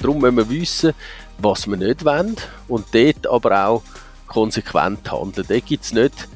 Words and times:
Darum 0.00 0.20
müssen 0.20 0.36
wir 0.36 0.50
wissen, 0.50 0.92
was 1.38 1.66
wir 1.66 1.76
nicht 1.76 2.04
wollen 2.04 2.36
und 2.68 2.86
dort 2.92 3.26
aber 3.26 3.66
auch 3.66 3.82
konsequent 4.26 5.10
handeln. 5.10 5.46
Da 5.48 5.58
gibt 5.58 5.84
es 5.84 5.92
nicht 5.92 6.28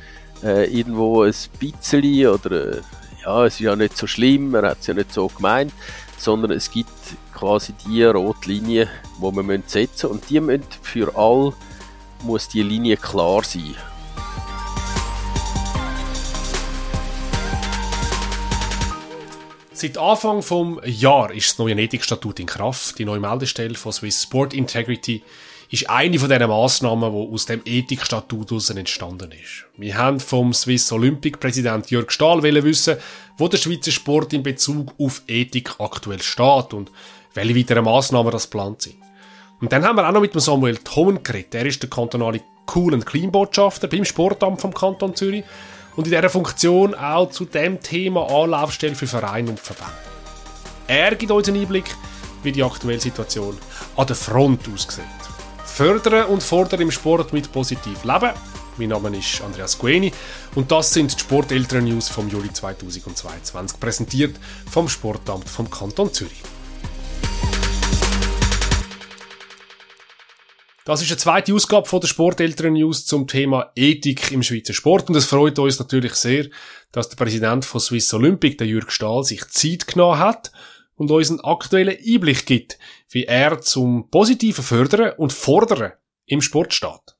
äh, 0.43 0.64
irgendwo 0.73 1.23
ein 1.23 1.35
bisschen 1.59 2.29
oder 2.29 2.79
ja, 3.25 3.46
es 3.46 3.55
ist 3.55 3.61
ja 3.61 3.77
nicht 3.77 3.96
so 3.96 4.07
schlimm, 4.07 4.50
man 4.50 4.66
hat 4.66 4.79
es 4.80 4.87
ja 4.87 4.95
nicht 4.95 5.12
so 5.12 5.29
gemeint, 5.29 5.73
sondern 6.19 6.50
es 6.50 6.71
gibt 6.71 6.91
quasi 7.35 7.73
die 7.87 8.05
rote 8.05 8.48
Linie, 8.48 8.89
die 9.19 9.23
wir 9.23 9.62
setzen 9.67 10.09
müssen 10.09 10.11
und 10.11 10.31
die 10.31 10.41
müssen 10.41 10.65
für 10.83 11.17
alle 11.17 11.55
muss 12.23 12.49
die 12.49 12.62
Linie 12.62 12.96
klar 12.96 13.43
sein. 13.45 13.75
Seit 19.84 19.98
Anfang 19.98 20.41
vom 20.41 20.80
Jahr 20.87 21.30
ist 21.30 21.51
das 21.51 21.59
neue 21.59 21.74
Ethikstatut 21.74 22.41
in 22.41 22.47
Kraft. 22.47 22.98
Die 22.98 23.05
neue 23.05 23.20
Meldestelle 23.20 23.74
von 23.74 23.93
Swiss 23.93 24.23
Sport 24.23 24.55
Integrity 24.55 25.23
ist 25.70 25.91
eine 25.91 26.19
von 26.19 26.30
diesen 26.30 26.48
Massnahmen, 26.48 27.12
die 27.12 27.34
aus 27.34 27.45
dem 27.45 27.60
Ethikstatut 27.66 28.51
entstanden 28.70 29.30
ist. 29.33 29.66
Wir 29.77 29.98
haben 29.98 30.20
vom 30.20 30.55
Swiss 30.55 30.91
Olympic 30.91 31.38
Präsident 31.38 31.91
Jörg 31.91 32.10
Stahl 32.10 32.43
wissen, 32.43 32.97
wo 33.37 33.47
der 33.47 33.59
Schweizer 33.59 33.91
Sport 33.91 34.33
in 34.33 34.43
Bezug 34.43 34.95
auf 34.98 35.20
Ethik 35.29 35.79
aktuell 35.79 36.23
steht 36.23 36.73
und 36.73 36.91
welche 37.35 37.55
weiteren 37.55 37.85
Massnahmen 37.85 38.32
das 38.32 38.46
plant 38.46 38.80
sind. 38.80 38.96
Und 39.60 39.71
dann 39.71 39.85
haben 39.85 39.96
wir 39.96 40.09
auch 40.09 40.12
noch 40.12 40.23
mit 40.23 40.32
dem 40.32 40.41
Samuel 40.41 40.79
Thomen 40.79 41.23
geredet. 41.23 41.57
Er 41.57 41.66
ist 41.66 41.82
der 41.82 41.91
kantonale 41.91 42.41
Cool- 42.74 42.95
und 42.95 43.05
Clean-Botschafter 43.05 43.88
beim 43.88 44.07
Sportamt 44.07 44.62
vom 44.62 44.73
Kanton 44.73 45.15
Zürich 45.15 45.45
und 45.97 46.07
in 46.07 46.12
dieser 46.12 46.29
Funktion 46.29 46.95
auch 46.95 47.30
zu 47.30 47.45
dem 47.45 47.80
Thema 47.80 48.29
Anlaufstelle 48.30 48.95
für 48.95 49.07
Vereine 49.07 49.51
und 49.51 49.61
Verbände. 49.61 49.93
Er 50.87 51.15
gibt 51.15 51.33
uns 51.33 51.49
einen 51.49 51.60
Einblick, 51.60 51.95
wie 52.43 52.52
die 52.52 52.63
aktuelle 52.63 53.01
Situation 53.01 53.57
an 53.96 54.07
der 54.07 54.16
Front 54.16 54.68
aussieht. 54.73 55.05
Fördern 55.65 56.27
und 56.27 56.43
fordern 56.43 56.83
im 56.83 56.91
Sport 56.91 57.33
mit 57.33 57.51
positiv 57.51 58.05
leben. 58.05 58.30
Mein 58.77 58.88
Name 58.88 59.16
ist 59.16 59.41
Andreas 59.41 59.79
Gueni 59.79 60.13
und 60.55 60.71
das 60.71 60.93
sind 60.93 61.15
die 61.15 61.18
Sporteltern-News 61.21 62.09
vom 62.09 62.29
Juli 62.29 62.52
2022, 62.52 63.79
präsentiert 63.79 64.37
vom 64.71 64.88
Sportamt 64.88 65.49
vom 65.49 65.71
Kanton 65.71 66.12
Zürich. 66.12 66.43
Das 70.84 71.00
ist 71.00 71.09
eine 71.10 71.16
zweite 71.16 71.54
Ausgabe 71.54 71.88
von 71.88 72.00
der 72.00 72.09
Sporteltern 72.09 72.75
News 72.75 73.06
zum 73.06 73.27
Thema 73.27 73.72
Ethik 73.75 74.31
im 74.32 74.43
Schweizer 74.43 74.75
Sport 74.75 75.09
und 75.09 75.16
es 75.16 75.25
freut 75.25 75.59
uns 75.59 75.78
natürlich 75.78 76.12
sehr, 76.12 76.50
dass 76.93 77.09
der 77.09 77.16
Präsident 77.16 77.65
von 77.65 77.81
Swiss 77.81 78.12
Olympic, 78.12 78.59
der 78.59 78.66
Jürg 78.66 78.93
Stahl, 78.93 79.25
sich 79.25 79.47
Zeit 79.49 79.87
genommen 79.87 80.19
hat 80.19 80.53
und 80.97 81.10
uns 81.10 81.31
einen 81.31 81.41
aktuellen 81.41 81.97
Einblick 81.97 82.44
gibt, 82.44 82.78
wie 83.09 83.25
er 83.25 83.62
zum 83.62 84.10
positiven 84.10 84.62
Fördern 84.62 85.15
und 85.16 85.32
Fordern 85.32 85.93
im 86.27 86.43
Sport 86.43 86.75
steht. 86.75 87.16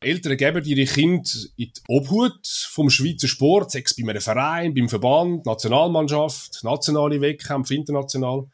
Eltern 0.00 0.38
geben 0.38 0.64
ihre 0.64 0.90
Kinder 0.90 1.30
in 1.56 1.70
die 1.70 1.82
Obhut 1.88 2.46
vom 2.46 2.88
Schweizer 2.88 3.28
Sport, 3.28 3.72
sei 3.72 3.82
es 3.84 3.94
bei 3.94 4.08
einem 4.08 4.22
Verein, 4.22 4.72
beim 4.72 4.88
Verband, 4.88 5.44
Nationalmannschaft, 5.44 6.64
nationale 6.64 7.20
Wettkämpfe, 7.20 7.74
international. 7.74 8.46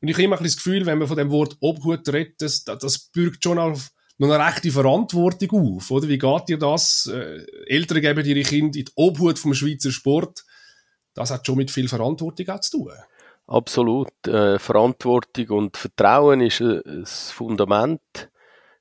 Und 0.00 0.08
ich 0.08 0.14
habe 0.14 0.24
immer 0.24 0.38
ein 0.38 0.44
das 0.44 0.56
Gefühl, 0.56 0.86
wenn 0.86 0.98
man 0.98 1.08
von 1.08 1.16
dem 1.16 1.30
Wort 1.30 1.56
Obhut 1.60 2.08
redet, 2.08 2.40
das, 2.40 2.64
das 2.64 3.10
bürgt 3.10 3.42
schon 3.42 3.58
auf 3.58 3.90
noch 4.18 4.32
eine 4.32 4.44
rechte 4.44 4.70
Verantwortung 4.70 5.76
auf, 5.76 5.90
oder? 5.92 6.08
Wie 6.08 6.18
geht 6.18 6.48
dir 6.48 6.58
das? 6.58 7.06
Äh, 7.06 7.46
Eltern 7.66 8.00
geben 8.00 8.24
ihre 8.24 8.42
Kinder 8.42 8.78
in 8.78 8.84
die 8.84 8.92
Obhut 8.96 9.38
vom 9.38 9.54
Schweizer 9.54 9.92
Sport. 9.92 10.44
Das 11.14 11.30
hat 11.30 11.46
schon 11.46 11.56
mit 11.56 11.70
viel 11.70 11.88
Verantwortung 11.88 12.48
auch 12.48 12.60
zu 12.60 12.78
tun. 12.78 12.92
Absolut. 13.46 14.10
Äh, 14.26 14.58
Verantwortung 14.58 15.48
und 15.50 15.76
Vertrauen 15.76 16.40
ist 16.40 16.60
äh, 16.60 16.82
das 16.84 17.30
Fundament 17.30 18.00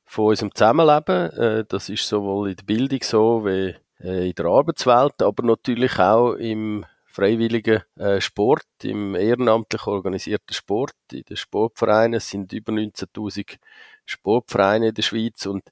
von 0.05 0.25
unserem 0.25 0.53
Zusammenleben. 0.53 1.31
Äh, 1.31 1.65
das 1.67 1.89
ist 1.89 2.07
sowohl 2.07 2.49
in 2.49 2.55
der 2.55 2.63
Bildung 2.63 2.99
so 3.03 3.45
wie 3.45 3.75
äh, 4.03 4.29
in 4.29 4.35
der 4.35 4.45
Arbeitswelt, 4.45 5.21
aber 5.21 5.43
natürlich 5.43 5.99
auch 5.99 6.33
im 6.33 6.83
freiwilligen 7.17 7.81
äh, 7.95 8.21
Sport, 8.21 8.67
im 8.83 9.15
ehrenamtlich 9.15 9.87
organisierten 9.87 10.53
Sport, 10.53 10.93
in 11.11 11.23
den 11.23 11.35
Sportvereinen. 11.35 12.17
Es 12.17 12.29
sind 12.29 12.53
über 12.53 12.71
19.000 12.71 13.57
Sportvereine 14.05 14.89
in 14.89 14.93
der 14.93 15.01
Schweiz 15.01 15.47
und 15.47 15.63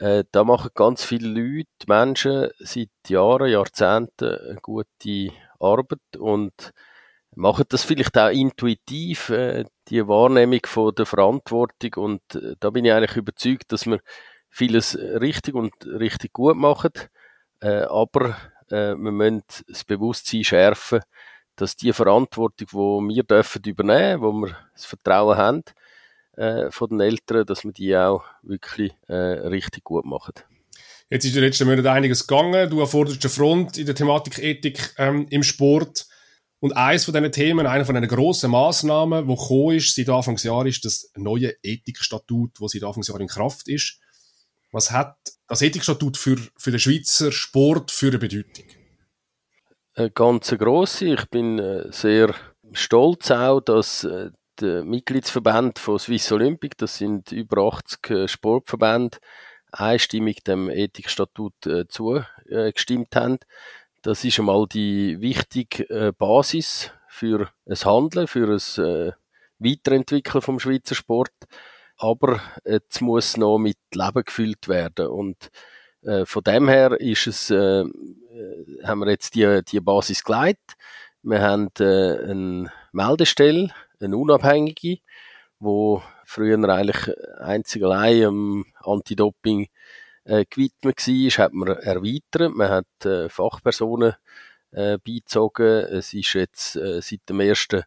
äh, 0.00 0.24
da 0.32 0.42
machen 0.42 0.70
ganz 0.74 1.04
viele 1.04 1.28
Leute, 1.28 1.68
Menschen 1.86 2.48
seit 2.58 2.88
Jahren, 3.06 3.52
Jahrzehnten 3.52 4.36
eine 4.36 4.58
gute 4.60 5.32
Arbeit 5.60 6.16
und 6.18 6.72
machen 7.36 7.66
das 7.68 7.84
vielleicht 7.84 8.18
auch 8.18 8.30
intuitiv, 8.30 9.28
äh, 9.28 9.66
die 9.86 10.08
Wahrnehmung 10.08 10.60
von 10.64 10.92
der 10.92 11.06
Verantwortung 11.06 12.02
und 12.04 12.34
äh, 12.34 12.56
da 12.58 12.70
bin 12.70 12.84
ich 12.84 12.92
eigentlich 12.92 13.16
überzeugt, 13.16 13.70
dass 13.70 13.86
wir 13.86 14.00
vieles 14.48 14.98
richtig 14.98 15.54
und 15.54 15.72
richtig 15.86 16.32
gut 16.32 16.56
machen, 16.56 16.90
äh, 17.60 17.82
aber 17.82 18.34
äh, 18.70 18.94
wir 18.94 19.12
müssen 19.12 19.42
das 19.68 19.84
Bewusstsein 19.84 20.44
schärfen, 20.44 21.00
dass 21.56 21.76
die 21.76 21.92
Verantwortung, 21.92 22.68
die 23.10 23.14
wir 23.14 23.22
dürfen 23.22 23.62
übernehmen, 23.64 24.22
wo 24.22 24.32
wir 24.32 24.56
das 24.72 24.86
Vertrauen 24.86 25.36
haben 25.36 25.62
äh, 26.36 26.70
von 26.70 26.88
den 26.88 27.00
Eltern, 27.00 27.44
dass 27.44 27.64
wir 27.64 27.72
die 27.72 27.96
auch 27.96 28.24
wirklich 28.42 28.92
äh, 29.08 29.14
richtig 29.14 29.84
gut 29.84 30.04
machen. 30.04 30.32
Jetzt 31.10 31.24
ist 31.24 31.32
in 31.32 31.40
den 31.40 31.44
letzten 31.44 31.66
Monaten 31.66 31.88
einiges 31.88 32.26
gegangen. 32.26 32.70
Du 32.70 32.80
erforderst 32.80 33.22
eine 33.22 33.30
Front 33.30 33.78
in 33.78 33.86
der 33.86 33.96
Thematik 33.96 34.38
Ethik 34.38 34.94
ähm, 34.96 35.26
im 35.30 35.42
Sport. 35.42 36.06
Und 36.60 36.76
eines 36.76 37.04
von 37.04 37.14
diesen 37.14 37.32
Themen, 37.32 37.66
eine 37.66 37.84
von 37.84 37.94
den 37.94 38.06
grossen 38.06 38.50
Massnahmen, 38.50 39.26
die 39.26 39.34
gekommen 39.34 39.76
ist 39.76 39.94
seit 39.94 40.08
Anfangsjahr, 40.08 40.66
ist 40.66 40.84
das 40.84 41.10
neue 41.16 41.54
Ethikstatut, 41.62 42.52
das 42.60 42.72
seit 42.72 42.84
Anfangsjahr 42.84 43.20
in 43.20 43.28
Kraft 43.28 43.66
ist. 43.66 43.98
Was 44.72 44.92
hat 44.92 45.16
das 45.48 45.62
Ethikstatut 45.62 46.16
für, 46.16 46.36
für 46.56 46.70
den 46.70 46.78
Schweizer 46.78 47.32
Sport 47.32 47.90
für 47.90 48.08
eine 48.08 48.18
Bedeutung? 48.18 48.64
Eine 49.94 50.10
ganz 50.10 50.50
grosse. 50.56 51.06
Ich 51.06 51.28
bin 51.28 51.58
äh, 51.58 51.90
sehr 51.92 52.34
stolz 52.72 53.30
auch, 53.32 53.60
dass 53.60 54.04
äh, 54.04 54.30
der 54.60 54.84
Mitgliedsverband 54.84 55.78
von 55.78 55.98
Swiss 55.98 56.30
Olympic, 56.30 56.76
das 56.76 56.98
sind 56.98 57.32
über 57.32 57.62
80 57.72 58.10
äh, 58.10 58.28
Sportverbände, 58.28 59.18
einstimmig 59.72 60.44
dem 60.44 60.68
Ethikstatut 60.68 61.54
zugestimmt 61.88 63.14
haben. 63.14 63.38
Das 64.02 64.24
ist 64.24 64.40
einmal 64.40 64.66
die 64.66 65.20
wichtige 65.20 66.12
Basis 66.18 66.90
für 67.06 67.50
ein 67.66 67.76
Handeln, 67.76 68.26
für 68.26 68.48
ein 68.48 69.14
Weiterentwickeln 69.60 70.42
vom 70.42 70.58
Schweizer 70.58 70.96
Sport 70.96 71.30
aber 72.00 72.40
jetzt 72.64 73.00
muss 73.02 73.36
noch 73.36 73.58
mit 73.58 73.76
Leben 73.92 74.24
gefüllt 74.24 74.68
werden 74.68 75.08
und 75.08 75.50
äh, 76.02 76.24
von 76.24 76.42
dem 76.42 76.68
her 76.68 76.98
ist 76.98 77.26
es, 77.26 77.50
äh, 77.50 77.82
äh 77.82 78.84
haben 78.84 79.00
wir 79.00 79.10
jetzt 79.10 79.34
die, 79.34 79.60
die 79.68 79.80
Basis 79.80 80.24
geleitet. 80.24 80.76
Wir 81.22 81.42
haben 81.42 81.68
äh, 81.78 81.84
eine 81.84 82.72
Meldestelle, 82.92 83.70
eine 84.00 84.16
unabhängige, 84.16 84.98
wo 85.58 86.02
früher 86.24 86.58
eigentlich 86.68 87.14
einzig 87.38 87.84
allein 87.84 88.24
am 88.24 88.64
Anti-Doping 88.82 89.68
äh, 90.24 90.46
gewidmet 90.48 91.06
war, 91.06 91.44
hat 91.44 91.52
man 91.52 91.68
erweitert. 91.68 92.54
Man 92.54 92.70
hat 92.70 93.04
äh, 93.04 93.28
Fachpersonen 93.28 94.14
äh, 94.70 94.96
beizogen. 95.04 95.66
Es 95.66 96.14
ist 96.14 96.32
jetzt 96.32 96.76
äh, 96.76 97.02
seit 97.02 97.28
dem 97.28 97.40
ersten 97.40 97.82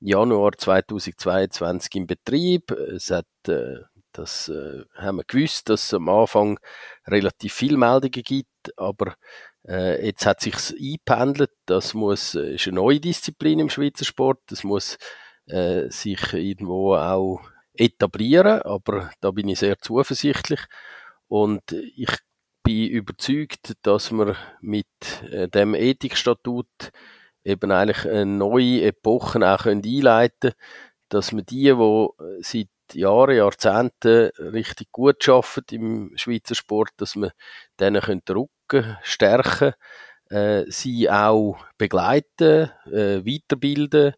Januar 0.00 0.52
2022 0.56 1.94
in 1.94 2.06
Betrieb. 2.06 2.70
Es 2.70 3.10
hat, 3.10 3.26
äh, 3.46 3.76
das 4.12 4.48
äh, 4.48 4.84
haben 4.96 5.18
wir 5.18 5.24
gewusst, 5.24 5.68
dass 5.68 5.84
es 5.84 5.94
am 5.94 6.08
Anfang 6.08 6.58
relativ 7.06 7.52
viel 7.52 7.76
Meldungen 7.76 8.22
gibt, 8.22 8.48
aber 8.76 9.14
äh, 9.66 10.04
jetzt 10.04 10.26
hat 10.26 10.40
sich's 10.40 10.72
eingependelt. 10.72 11.50
Das 11.66 11.94
muss 11.94 12.34
äh, 12.34 12.54
ist 12.54 12.66
eine 12.66 12.76
neue 12.76 13.00
Disziplin 13.00 13.58
im 13.60 13.70
Schweizer 13.70 14.04
Sport. 14.04 14.40
Das 14.46 14.64
muss 14.64 14.98
äh, 15.46 15.90
sich 15.90 16.32
irgendwo 16.32 16.94
auch 16.94 17.40
etablieren, 17.74 18.62
aber 18.62 19.10
da 19.20 19.30
bin 19.30 19.48
ich 19.48 19.60
sehr 19.60 19.78
zuversichtlich 19.78 20.60
und 21.28 21.72
ich 21.72 22.10
bin 22.62 22.88
überzeugt, 22.88 23.74
dass 23.82 24.10
wir 24.10 24.36
mit 24.60 24.86
äh, 25.30 25.48
dem 25.48 25.74
Ethikstatut 25.74 26.66
eben 27.48 27.72
eigentlich 27.72 28.06
eine 28.06 28.26
neue 28.26 28.82
Epoche 28.82 29.38
auch 29.38 29.66
einleiten 29.66 30.50
können, 30.50 30.54
dass 31.08 31.32
wir 31.32 31.42
die, 31.42 31.72
die 31.74 32.08
seit 32.42 32.68
Jahren, 32.94 33.36
Jahrzehnten 33.36 34.30
richtig 34.38 34.92
gut 34.92 35.28
arbeiten 35.28 35.74
im 35.74 36.12
Schweizer 36.16 36.54
Sport, 36.54 36.90
dass 36.98 37.16
wir 37.16 37.32
denen 37.80 38.02
den 38.02 38.22
Rücken 38.28 38.96
stärken 39.02 39.74
äh, 40.30 40.64
sie 40.68 41.10
auch 41.10 41.58
begleiten, 41.78 42.70
äh, 42.86 43.24
weiterbilden, 43.24 44.14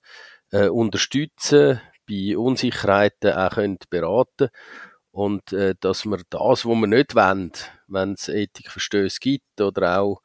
äh, 0.50 0.68
unterstützen, 0.68 1.80
bei 2.08 2.36
Unsicherheiten 2.36 3.32
auch 3.32 3.50
können 3.50 3.78
beraten 3.88 4.48
und 5.12 5.52
äh, 5.52 5.74
dass 5.80 6.04
wir 6.04 6.18
das, 6.30 6.66
was 6.66 6.74
wir 6.74 6.86
nicht 6.86 7.14
wollen, 7.14 7.52
wenn 7.86 8.14
es 8.14 8.28
Ethikverstöße 8.28 9.20
gibt 9.20 9.60
oder 9.60 10.00
auch 10.00 10.20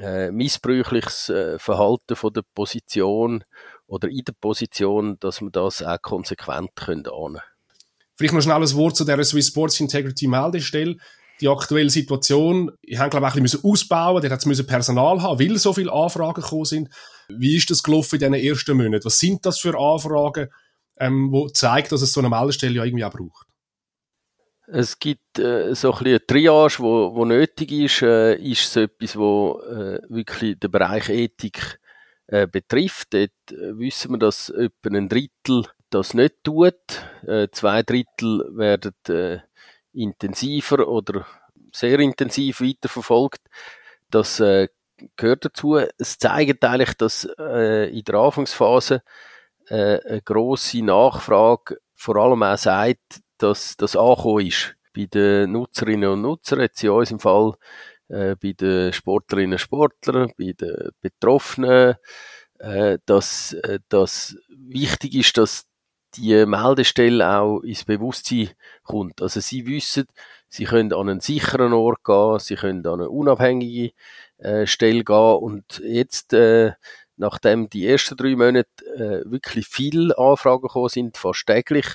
äh, 0.00 0.30
missbräuchliches 0.30 1.28
äh, 1.28 1.58
Verhalten 1.58 2.16
von 2.16 2.32
der 2.32 2.42
Position 2.54 3.44
oder 3.86 4.08
in 4.08 4.24
der 4.24 4.34
Position, 4.40 5.16
dass 5.20 5.40
wir 5.40 5.50
das 5.50 5.82
auch 5.82 6.00
konsequent 6.00 6.74
können 6.76 7.06
ahnen. 7.06 7.40
Vielleicht 8.16 8.34
noch 8.34 8.42
schnell 8.42 8.56
ein 8.56 8.74
Wort 8.74 8.96
zu 8.96 9.04
der 9.04 9.22
Swiss 9.24 9.48
Sports 9.48 9.80
Integrity 9.80 10.28
Meldestelle. 10.28 10.96
Die 11.40 11.48
aktuelle 11.48 11.90
Situation, 11.90 12.70
ich 12.80 12.98
habe 12.98 13.10
glaube 13.10 13.26
ich 13.26 13.34
ein 13.34 13.42
bisschen 13.42 13.64
ausbauen, 13.64 14.22
der 14.22 14.30
hat 14.30 14.46
müssen 14.46 14.66
Personal 14.66 15.20
haben, 15.20 15.40
weil 15.40 15.58
so 15.58 15.72
viele 15.72 15.92
Anfragen 15.92 16.40
gekommen 16.40 16.64
sind. 16.64 16.88
Wie 17.28 17.56
ist 17.56 17.70
das 17.70 17.82
gelaufen 17.82 18.20
in 18.20 18.32
diesen 18.32 18.46
ersten 18.46 18.76
Monaten? 18.76 19.04
Was 19.04 19.18
sind 19.18 19.44
das 19.44 19.58
für 19.58 19.76
Anfragen, 19.76 20.48
ähm, 20.98 21.32
wo 21.32 21.48
zeigt, 21.48 21.90
dass 21.90 22.02
es 22.02 22.12
so 22.12 22.20
eine 22.20 22.28
Meldestelle 22.28 22.74
ja 22.74 22.84
irgendwie 22.84 23.04
auch 23.04 23.10
braucht? 23.10 23.46
Es 24.66 24.98
gibt 24.98 25.38
äh, 25.38 25.74
so 25.74 25.92
ein 25.92 25.98
bisschen 25.98 26.06
eine 26.06 26.26
Triage, 26.26 26.78
wo, 26.78 27.14
wo 27.14 27.24
nötig 27.24 27.70
ist, 27.70 28.02
äh, 28.02 28.34
ist 28.36 28.72
so 28.72 28.80
etwas, 28.80 29.16
wo 29.16 29.60
äh, 29.60 30.00
wirklich 30.08 30.58
den 30.58 30.70
Bereich 30.70 31.10
Ethik 31.10 31.78
äh, 32.28 32.46
betrifft. 32.46 33.12
Dort 33.12 33.30
äh, 33.50 33.78
wissen 33.78 34.12
wir, 34.12 34.18
dass 34.18 34.48
etwa 34.48 34.88
ein 34.88 35.08
Drittel 35.08 35.66
das 35.90 36.14
nicht 36.14 36.42
tut. 36.42 36.74
Äh, 37.26 37.48
zwei 37.52 37.82
Drittel 37.82 38.48
werden 38.56 38.94
äh, 39.08 39.40
intensiver 39.92 40.88
oder 40.88 41.26
sehr 41.72 41.98
intensiv 41.98 42.62
weiterverfolgt. 42.62 43.42
Das 44.10 44.40
äh, 44.40 44.68
gehört 45.16 45.44
dazu. 45.44 45.76
Es 45.98 46.18
zeigt 46.18 46.64
eigentlich, 46.64 46.94
dass 46.94 47.28
äh, 47.38 47.90
in 47.90 48.04
der 48.04 48.14
Anfangsphase 48.14 49.02
äh, 49.68 49.98
eine 49.98 50.22
grosse 50.22 50.82
Nachfrage 50.82 51.78
vor 51.94 52.16
allem 52.16 52.42
auch 52.42 52.58
sagt, 52.58 53.20
dass 53.38 53.76
das 53.76 53.96
angekommen 53.96 54.46
ist 54.46 54.76
bei 54.94 55.06
den 55.06 55.52
Nutzerinnen 55.52 56.10
und 56.10 56.22
Nutzern, 56.22 56.60
jetzt 56.60 56.82
in 56.84 56.90
unserem 56.90 57.20
Fall 57.20 57.54
äh, 58.08 58.36
bei 58.40 58.52
den 58.52 58.92
Sportlerinnen 58.92 59.54
und 59.54 59.58
Sportlern, 59.58 60.32
bei 60.38 60.52
den 60.52 60.90
Betroffenen, 61.00 61.96
äh, 62.58 62.98
dass 63.06 63.52
äh, 63.54 63.80
das 63.88 64.36
wichtig 64.48 65.14
ist, 65.14 65.36
dass 65.36 65.66
die 66.16 66.46
Meldestelle 66.46 67.28
auch 67.28 67.60
ins 67.60 67.84
Bewusstsein 67.84 68.50
kommt. 68.84 69.20
Also 69.20 69.40
sie 69.40 69.66
wissen, 69.66 70.06
sie 70.48 70.64
können 70.64 70.92
an 70.92 71.08
einen 71.08 71.20
sicheren 71.20 71.72
Ort 71.72 72.04
gehen, 72.04 72.38
sie 72.38 72.54
können 72.54 72.86
an 72.86 73.00
eine 73.00 73.10
unabhängige 73.10 73.92
äh, 74.38 74.66
Stelle 74.66 75.02
gehen 75.02 75.36
und 75.36 75.82
jetzt 75.84 76.32
äh, 76.32 76.72
nachdem 77.16 77.68
die 77.68 77.86
ersten 77.86 78.16
drei 78.16 78.36
Monate 78.36 78.68
äh, 78.96 79.30
wirklich 79.30 79.66
viele 79.66 80.16
Anfragen 80.18 80.62
gekommen 80.62 80.88
sind, 80.88 81.16
fast 81.16 81.46
täglich, 81.46 81.86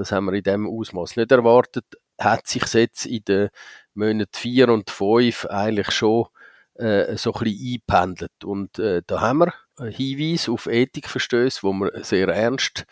das 0.00 0.12
haben 0.12 0.24
wir 0.24 0.32
in 0.32 0.42
dem 0.42 0.66
Ausmaß 0.66 1.16
nicht 1.16 1.30
erwartet, 1.30 1.84
hat 2.18 2.46
sich 2.46 2.64
jetzt 2.72 3.04
in 3.04 3.22
den 3.24 3.48
Monaten 3.92 4.30
vier 4.32 4.70
und 4.70 4.88
fünf 4.88 5.44
eigentlich 5.46 5.90
schon 5.90 6.26
äh, 6.74 7.16
so 7.16 7.34
ein 7.34 7.44
bisschen 7.44 7.66
eingependelt. 7.66 8.44
Und 8.44 8.78
äh, 8.78 9.02
da 9.06 9.20
haben 9.20 9.40
wir 9.40 9.54
Hinweise 9.90 10.52
auf 10.52 10.66
Ethikverstöße, 10.66 11.62
wo 11.62 11.72
wir 11.74 12.02
sehr 12.02 12.28
ernst 12.28 12.86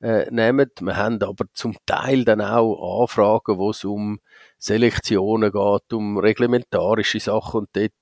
äh, 0.00 0.30
nehmen. 0.30 0.70
Wir 0.80 0.96
haben 0.96 1.22
aber 1.22 1.44
zum 1.52 1.76
Teil 1.84 2.24
dann 2.24 2.40
auch 2.40 3.02
Anfragen, 3.02 3.58
wo 3.58 3.70
es 3.70 3.84
um 3.84 4.20
Selektionen 4.58 5.52
geht, 5.52 5.92
um 5.92 6.16
reglementarische 6.16 7.20
Sachen. 7.20 7.60
Und 7.60 7.68
dort 7.74 7.92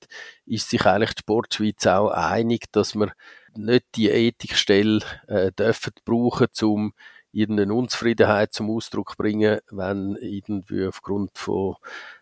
ist 0.45 0.69
sich 0.69 0.85
eigentlich 0.85 1.15
die 1.15 1.19
Sportschweiz 1.19 1.85
auch 1.87 2.11
einig, 2.11 2.71
dass 2.71 2.95
wir 2.95 3.11
nicht 3.55 3.85
die 3.95 4.09
Ethikstelle 4.09 5.01
äh, 5.27 5.51
dürfen 5.51 5.93
brauchen, 6.05 6.47
um 6.61 6.93
irgendeine 7.33 7.73
Unzufriedenheit 7.73 8.53
zum 8.53 8.69
Ausdruck 8.69 9.17
bringen, 9.17 9.59
wenn 9.71 10.15
irgendwie 10.21 10.85
aufgrund 10.85 11.37
von 11.37 11.75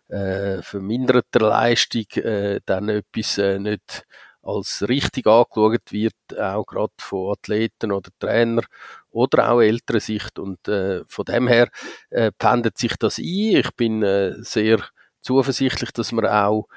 äh, 0.08 0.62
verminderter 0.62 1.42
Leistung 1.42 2.06
äh, 2.16 2.62
dann 2.66 2.90
etwas 2.90 3.38
äh, 3.38 3.60
nicht 3.60 4.06
als 4.44 4.88
richtig 4.88 5.28
angeschaut 5.28 5.92
wird, 5.92 6.16
auch 6.40 6.66
gerade 6.66 6.94
von 6.98 7.32
Athleten 7.34 7.92
oder 7.92 8.10
Trainer 8.20 8.64
oder 9.12 9.52
auch 9.52 9.62
älterer 9.62 10.00
Sicht. 10.00 10.40
Und 10.40 10.68
äh, 10.68 11.04
von 11.08 11.26
dem 11.26 11.48
her 11.48 11.70
äh, 12.10 12.32
pendelt 12.38 12.78
sich 12.78 12.96
das 12.98 13.20
ein. 13.20 13.24
Ich 13.26 13.70
bin 13.76 14.02
äh, 14.02 14.34
sehr 14.40 14.80
zuversichtlich, 15.22 15.92
dass 15.92 16.12
wir 16.12 16.46
auch 16.46 16.68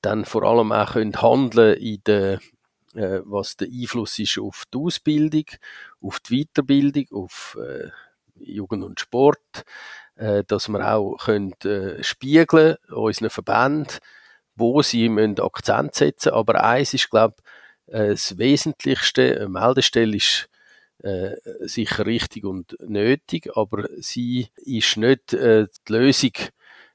dann 0.00 0.24
vor 0.24 0.44
allem 0.44 0.70
auch 0.70 0.92
können 0.92 1.20
handeln 1.20 1.76
in 1.78 2.00
der 2.06 2.38
äh, 2.94 3.20
was 3.24 3.56
der 3.56 3.68
Einfluss 3.68 4.18
ist 4.18 4.38
auf 4.38 4.64
die 4.72 4.78
Ausbildung, 4.78 5.44
auf 6.00 6.20
die 6.20 6.44
Weiterbildung, 6.44 7.06
auf 7.12 7.58
äh, 7.60 7.88
Jugend 8.40 8.84
und 8.84 9.00
Sport, 9.00 9.64
äh, 10.16 10.44
dass 10.44 10.68
wir 10.68 10.94
auch 10.94 11.16
können, 11.16 11.54
äh, 11.64 12.02
spiegeln 12.02 12.76
unseren 12.90 13.30
Verbänden, 13.30 13.98
wo 14.54 14.82
sie 14.82 15.08
müssen 15.08 15.40
Akzent 15.40 15.94
setzen 15.94 16.32
Aber 16.32 16.62
eins 16.64 16.94
ist, 16.94 17.10
glaube 17.10 17.36
äh, 17.86 18.08
das 18.08 18.38
Wesentlichste. 18.38 19.36
Eine 19.36 19.48
Meldestelle 19.48 20.16
ist 20.16 20.48
äh, 21.02 21.36
sicher 21.60 22.06
richtig 22.06 22.44
und 22.44 22.76
nötig, 22.80 23.50
aber 23.54 23.88
sie 23.98 24.48
ist 24.56 24.96
nicht 24.96 25.32
äh, 25.32 25.66
die 25.86 25.92
Lösung 25.92 26.32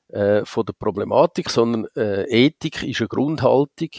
äh, 0.09 0.45
von 0.45 0.65
der 0.65 0.73
Problematik, 0.73 1.49
sondern 1.49 1.87
äh, 1.95 2.23
Ethik 2.23 2.83
ist 2.83 2.99
eine 2.99 3.07
Grundhaltung 3.07 3.89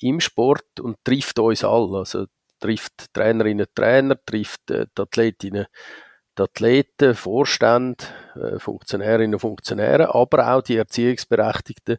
im 0.00 0.20
Sport 0.20 0.80
und 0.80 0.96
trifft 1.04 1.38
uns 1.38 1.64
alle. 1.64 1.98
Also 1.98 2.26
trifft 2.60 3.12
Trainerinnen 3.12 3.66
und 3.66 3.74
Trainer, 3.74 4.16
trifft 4.24 4.70
äh, 4.70 4.86
die 4.96 5.02
Athletinnen 5.02 5.66
die 6.38 6.42
Athleten, 6.42 7.14
Vorstände, 7.14 8.04
äh, 8.34 8.58
Funktionärinnen 8.58 9.34
und 9.34 9.40
Funktionäre, 9.40 10.14
aber 10.14 10.52
auch 10.52 10.62
die 10.62 10.76
Erziehungsberechtigten, 10.76 11.98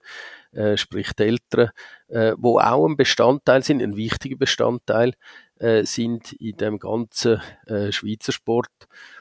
äh, 0.54 0.78
sprich 0.78 1.12
die 1.13 1.24
Eltern, 1.24 1.69
äh, 2.07 2.34
wo 2.38 2.60
auch 2.60 2.88
ein 2.88 2.96
Bestandteil 2.96 3.63
sind, 3.63 3.81
ein 3.81 3.98
wichtiger 3.98 4.38
Bestandteil 4.38 5.13
äh, 5.60 5.84
sind 5.84 6.34
in 6.34 6.57
dem 6.57 6.80
ganzen 6.80 7.42
äh, 7.68 7.92
Schweizer 7.92 8.31
Sport. 8.31 8.72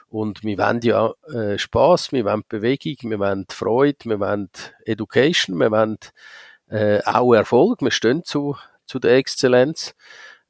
Und 0.07 0.43
wir 0.43 0.57
wollen 0.57 0.81
ja 0.81 1.13
äh, 1.31 1.57
Spaß, 1.57 2.11
wir 2.13 2.25
wollen 2.25 2.43
Bewegung, 2.47 3.11
wir 3.11 3.19
wollen 3.19 3.45
Freude, 3.49 4.05
wir 4.05 4.19
wollen 4.19 4.49
Education, 4.85 5.59
wir 5.59 5.69
wollen 5.69 5.97
äh, 6.69 7.01
auch 7.03 7.33
Erfolg, 7.33 7.81
wir 7.81 7.91
stehen 7.91 8.23
zu, 8.23 8.55
zu 8.85 8.99
der 8.99 9.15
Exzellenz. 9.17 9.93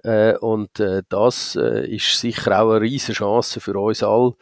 Äh, 0.03 0.37
und 0.37 0.79
äh, 0.79 1.03
das 1.09 1.55
äh, 1.55 1.87
ist 1.87 2.19
sicher 2.19 2.61
auch 2.61 2.71
eine 2.71 2.81
riesige 2.81 3.13
Chance 3.13 3.59
für 3.59 3.77
uns 3.77 4.03
alle, 4.03 4.35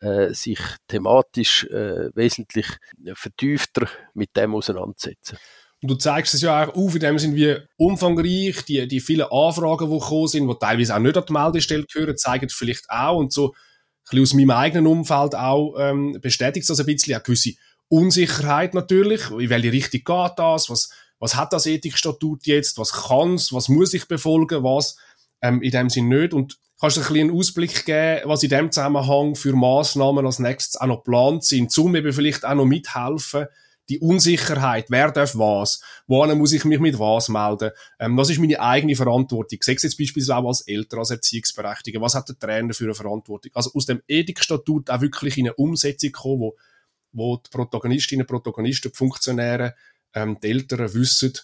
äh, 0.00 0.32
sich 0.34 0.58
thematisch 0.88 1.64
äh, 1.64 2.10
wesentlich 2.14 2.66
vertiefter 3.14 3.88
mit 4.14 4.36
dem 4.36 4.54
auseinanderzusetzen. 4.54 5.38
Und 5.82 5.90
du 5.90 5.94
zeigst 5.96 6.34
es 6.34 6.40
ja 6.40 6.64
auch 6.64 6.74
auf, 6.74 6.94
in 6.94 7.00
dem 7.00 7.18
sind 7.18 7.34
wir 7.36 7.68
umfangreich, 7.76 8.64
die, 8.66 8.88
die 8.88 9.00
vielen 9.00 9.26
Anfragen, 9.30 9.90
die 9.90 9.98
gekommen 9.98 10.26
sind, 10.26 10.48
die 10.48 10.58
teilweise 10.58 10.94
auch 10.94 10.98
nicht 10.98 11.16
an 11.16 11.24
die 11.26 11.32
Meldestelle 11.32 11.84
gehören, 11.84 12.16
zeigen 12.16 12.48
vielleicht 12.48 12.88
auch. 12.88 13.18
Und 13.18 13.32
so 13.32 13.48
ein 13.48 13.52
bisschen 14.10 14.22
aus 14.22 14.34
meinem 14.34 14.50
eigenen 14.50 14.86
Umfeld 14.86 15.34
auch 15.34 15.76
ähm, 15.78 16.18
bestätigt 16.20 16.68
das 16.68 16.80
ein 16.80 16.86
bisschen, 16.86 17.14
eine 17.14 17.22
gewisse 17.22 17.52
Unsicherheit 17.88 18.74
natürlich, 18.74 19.30
in 19.30 19.50
welche 19.50 19.72
Richtung 19.72 20.00
geht 20.02 20.38
das, 20.38 20.70
was 20.70 20.90
was 21.18 21.36
hat 21.36 21.52
das 21.52 21.66
Ethikstatut 21.66 22.46
jetzt, 22.46 22.78
was 22.78 22.92
kann's, 22.92 23.52
was 23.52 23.68
muss 23.68 23.94
ich 23.94 24.06
befolgen, 24.08 24.62
was? 24.62 24.96
Ähm, 25.42 25.62
in 25.62 25.70
dem 25.70 25.90
Sinn 25.90 26.08
nicht. 26.08 26.34
Und 26.34 26.58
kannst 26.80 26.96
du 26.96 27.00
ein 27.00 27.06
bisschen 27.06 27.28
einen 27.28 27.38
Ausblick 27.38 27.84
geben, 27.84 28.22
was 28.24 28.42
in 28.42 28.50
dem 28.50 28.70
Zusammenhang 28.70 29.34
für 29.34 29.54
Maßnahmen 29.54 30.24
als 30.26 30.38
nächstes 30.38 30.80
auch 30.80 30.86
noch 30.86 31.04
geplant 31.04 31.44
sind, 31.44 31.76
um 31.78 31.94
eben 31.94 32.12
vielleicht 32.12 32.44
auch 32.44 32.54
noch 32.54 32.66
mithelfen, 32.66 33.46
die 33.88 34.00
Unsicherheit, 34.00 34.86
wer 34.90 35.12
darf 35.12 35.36
was, 35.36 35.80
wohin 36.06 36.36
muss 36.36 36.52
ich 36.52 36.64
mich 36.64 36.80
mit 36.80 36.98
was 36.98 37.28
melden, 37.28 37.70
ähm, 38.00 38.16
was 38.16 38.30
ist 38.30 38.40
meine 38.40 38.60
eigene 38.60 38.96
Verantwortung, 38.96 39.60
ich 39.60 39.66
jetzt 39.66 39.96
beispielsweise 39.96 40.36
auch 40.36 40.48
als 40.48 40.62
Eltern, 40.62 41.00
als 41.00 41.10
Erziehungsberechtigter, 41.10 42.00
was 42.00 42.14
hat 42.14 42.28
der 42.28 42.38
Trainer 42.38 42.74
für 42.74 42.84
eine 42.84 42.94
Verantwortung, 42.94 43.52
also 43.54 43.70
aus 43.74 43.86
dem 43.86 44.02
Ethikstatut 44.08 44.90
auch 44.90 45.00
wirklich 45.00 45.38
in 45.38 45.46
eine 45.46 45.54
Umsetzung 45.54 46.10
kommen, 46.10 46.40
wo, 46.40 46.56
wo 47.12 47.36
die 47.36 47.48
Protagonistinnen 47.48 48.26
Protagonisten, 48.26 48.90
die 48.90 48.96
Funktionäre 48.96 49.74
ähm, 50.16 50.40
die 50.42 50.50
Eltern 50.50 50.92
wissen 50.94 51.34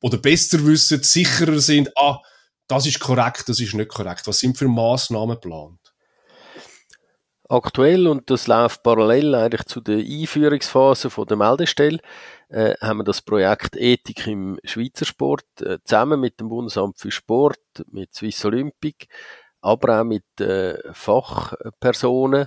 oder 0.00 0.18
besser 0.18 0.66
wissen, 0.66 1.02
sicherer 1.02 1.60
sind, 1.60 1.90
ah, 1.96 2.18
das 2.66 2.86
ist 2.86 2.98
korrekt, 2.98 3.48
das 3.48 3.60
ist 3.60 3.74
nicht 3.74 3.90
korrekt. 3.90 4.26
Was 4.26 4.38
sind 4.38 4.58
für 4.58 4.68
Maßnahmen 4.68 5.36
geplant? 5.36 5.80
Aktuell, 7.48 8.06
und 8.06 8.30
das 8.30 8.46
läuft 8.46 8.82
parallel 8.82 9.34
eigentlich 9.34 9.64
zu 9.66 9.82
der 9.82 9.98
Einführungsphase 9.98 11.10
von 11.10 11.26
der 11.26 11.36
Meldestelle, 11.36 11.98
äh, 12.48 12.74
haben 12.80 12.98
wir 12.98 13.04
das 13.04 13.20
Projekt 13.20 13.76
Ethik 13.76 14.26
im 14.26 14.58
Schweizer 14.64 15.04
Sport 15.04 15.44
äh, 15.60 15.78
zusammen 15.84 16.20
mit 16.20 16.40
dem 16.40 16.48
Bundesamt 16.48 16.98
für 16.98 17.10
Sport, 17.10 17.60
mit 17.90 18.14
Swiss 18.14 18.44
Olympic, 18.46 19.08
aber 19.60 20.00
auch 20.00 20.04
mit 20.04 20.24
äh, 20.40 20.78
Fachpersonen, 20.94 22.46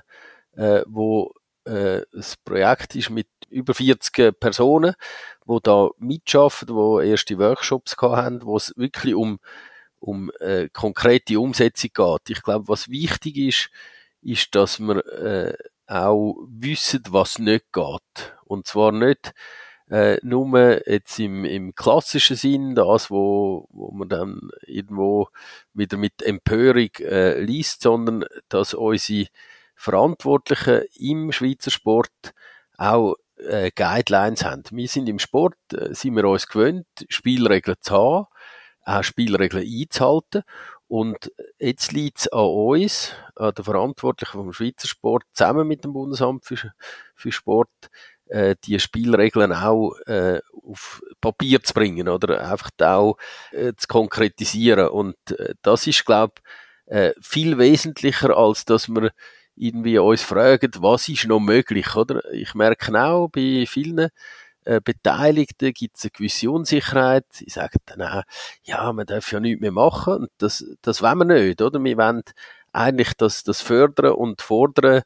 äh, 0.53 0.81
wo 0.87 1.31
äh, 1.67 2.05
das 2.13 2.37
Projekt 2.37 2.95
ist 2.95 3.09
mit 3.09 3.27
über 3.49 3.73
40 3.73 4.39
Personen, 4.39 4.95
wo 5.45 5.59
da 5.59 5.89
mitschaffen, 5.99 6.69
wo 6.69 6.99
erste 6.99 7.37
Workshops 7.37 7.95
haben, 8.01 8.43
wo 8.43 8.57
es 8.57 8.73
wirklich 8.77 9.15
um 9.15 9.39
um 9.99 10.31
äh, 10.39 10.69
konkrete 10.69 11.39
Umsetzung 11.39 11.91
geht. 11.93 12.29
Ich 12.29 12.43
glaube, 12.43 12.67
was 12.67 12.89
wichtig 12.89 13.37
ist, 13.37 13.69
ist, 14.21 14.55
dass 14.55 14.79
wir 14.79 15.05
äh, 15.05 15.57
auch 15.87 16.37
wissen, 16.49 17.03
was 17.09 17.39
nicht 17.39 17.71
geht. 17.71 18.35
Und 18.45 18.67
zwar 18.67 18.91
nicht 18.91 19.33
äh, 19.89 20.17
nur 20.21 20.87
jetzt 20.89 21.19
im, 21.19 21.45
im 21.45 21.73
klassischen 21.75 22.35
Sinn, 22.35 22.75
das, 22.75 23.09
wo, 23.09 23.67
wo 23.71 23.91
man 23.91 24.09
dann 24.09 24.49
irgendwo 24.65 25.29
wieder 25.73 25.97
mit 25.97 26.21
Empörung 26.21 26.89
äh, 26.99 27.39
liest, 27.39 27.81
sondern 27.81 28.25
dass 28.49 28.73
unsere 28.73 29.27
Verantwortlichen 29.77 30.81
im 30.99 31.31
Schweizer 31.31 31.71
Sport 31.71 32.33
auch 32.77 33.15
äh, 33.37 33.71
Guidelines 33.73 34.43
haben. 34.43 34.63
Wir 34.71 34.87
sind 34.87 35.07
im 35.07 35.19
Sport, 35.19 35.55
äh, 35.73 35.93
sind 35.93 36.15
wir 36.15 36.25
uns 36.25 36.47
gewöhnt, 36.47 36.87
Spielregeln 37.09 37.77
zu 37.79 37.93
haben, 37.93 38.25
auch 38.83 39.03
Spielregeln 39.03 39.65
einzuhalten. 39.65 40.43
Und 40.87 41.31
jetzt 41.59 41.91
liegt 41.91 42.19
es 42.19 42.27
an 42.29 42.45
uns, 42.45 43.13
an 43.35 43.53
den 43.53 43.65
Verantwortlichen 43.65 44.37
vom 44.37 44.53
Schweizer 44.53 44.87
Sport, 44.87 45.23
zusammen 45.33 45.67
mit 45.67 45.83
dem 45.83 45.93
Bundesamt 45.93 46.45
für, 46.45 46.71
für 47.15 47.31
Sport, 47.31 47.69
äh, 48.27 48.55
die 48.63 48.79
Spielregeln 48.79 49.53
auch 49.53 49.93
äh, 50.05 50.39
auf 50.67 51.01
Papier 51.21 51.61
zu 51.61 51.73
bringen 51.73 52.09
oder 52.09 52.49
einfach 52.49 52.71
auch 52.81 53.17
äh, 53.51 53.73
zu 53.75 53.87
konkretisieren. 53.87 54.87
Und 54.87 55.17
äh, 55.31 55.53
das 55.61 55.87
ist, 55.87 56.05
glaube 56.05 56.35
äh, 56.87 57.13
viel 57.21 57.57
wesentlicher, 57.57 58.35
als 58.35 58.65
dass 58.65 58.87
wir 58.87 59.11
irgendwie 59.57 59.97
uns 59.99 60.21
fragen, 60.21 60.71
was 60.79 61.09
ist 61.09 61.25
noch 61.25 61.39
möglich, 61.39 61.95
oder? 61.95 62.23
Ich 62.33 62.53
merke 62.55 62.93
auch 63.01 63.29
bei 63.29 63.65
vielen 63.67 64.09
äh, 64.65 64.81
Beteiligten 64.83 65.73
gibt 65.73 65.97
es 65.97 66.03
eine 66.03 66.11
gewisse 66.11 66.51
Unsicherheit. 66.51 67.25
Sie 67.31 67.49
sagen 67.49 67.79
dann 67.85 68.01
auch, 68.01 68.23
ja, 68.63 68.91
man 68.93 69.05
darf 69.05 69.31
ja 69.31 69.39
nichts 69.39 69.61
mehr 69.61 69.71
machen 69.71 70.13
und 70.23 70.29
das, 70.39 70.65
das 70.81 71.01
wollen 71.01 71.19
wir 71.19 71.25
nicht, 71.25 71.61
oder? 71.61 71.83
Wir 71.83 71.97
wollen 71.97 72.23
eigentlich 72.73 73.13
das, 73.17 73.43
das 73.43 73.61
fördern 73.61 74.13
und 74.13 74.41
fordern, 74.41 75.03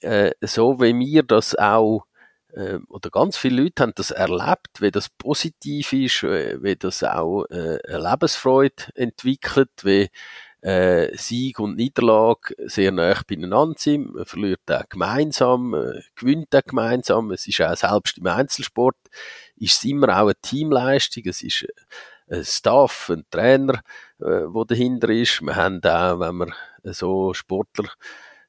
äh, 0.00 0.32
so 0.40 0.80
wie 0.80 0.96
wir 0.98 1.22
das 1.24 1.56
auch 1.56 2.06
äh, 2.52 2.78
oder 2.88 3.10
ganz 3.10 3.36
viele 3.36 3.62
Leute 3.62 3.82
haben 3.82 3.92
das 3.94 4.10
erlebt, 4.10 4.80
wie 4.80 4.90
das 4.90 5.08
positiv 5.08 5.92
ist, 5.92 6.22
äh, 6.22 6.62
wie 6.62 6.76
das 6.76 7.02
auch 7.02 7.44
äh, 7.50 7.78
eine 7.88 8.10
Lebensfreude 8.10 8.84
entwickelt, 8.94 9.70
wie 9.82 10.10
äh, 10.62 11.16
Sieg 11.16 11.58
und 11.58 11.76
Niederlage 11.76 12.54
sehr 12.66 12.92
nah 12.92 13.20
beieinander 13.26 13.74
sind. 13.78 14.14
Man 14.14 14.24
verliert 14.24 14.60
auch 14.70 14.88
gemeinsam, 14.88 15.74
äh, 15.74 16.00
gewinnt 16.14 16.54
auch 16.54 16.64
gemeinsam. 16.64 17.30
Es 17.32 17.46
ist 17.46 17.60
auch 17.60 17.76
selbst 17.76 18.18
im 18.18 18.26
Einzelsport 18.26 18.96
ist 19.56 19.78
es 19.78 19.84
immer 19.84 20.08
auch 20.08 20.22
eine 20.22 20.34
Teamleistung. 20.40 21.24
Es 21.26 21.42
ist 21.42 21.64
äh, 22.28 22.36
ein 22.36 22.44
Staff, 22.44 23.10
ein 23.10 23.24
Trainer, 23.30 23.82
äh, 24.20 24.46
wo 24.46 24.64
dahinter 24.64 25.08
ist. 25.10 25.42
Wir 25.42 25.56
haben 25.56 25.82
auch, 25.84 26.20
wenn 26.20 26.38
wir 26.38 26.94
so 26.94 27.34
Sportler 27.34 27.90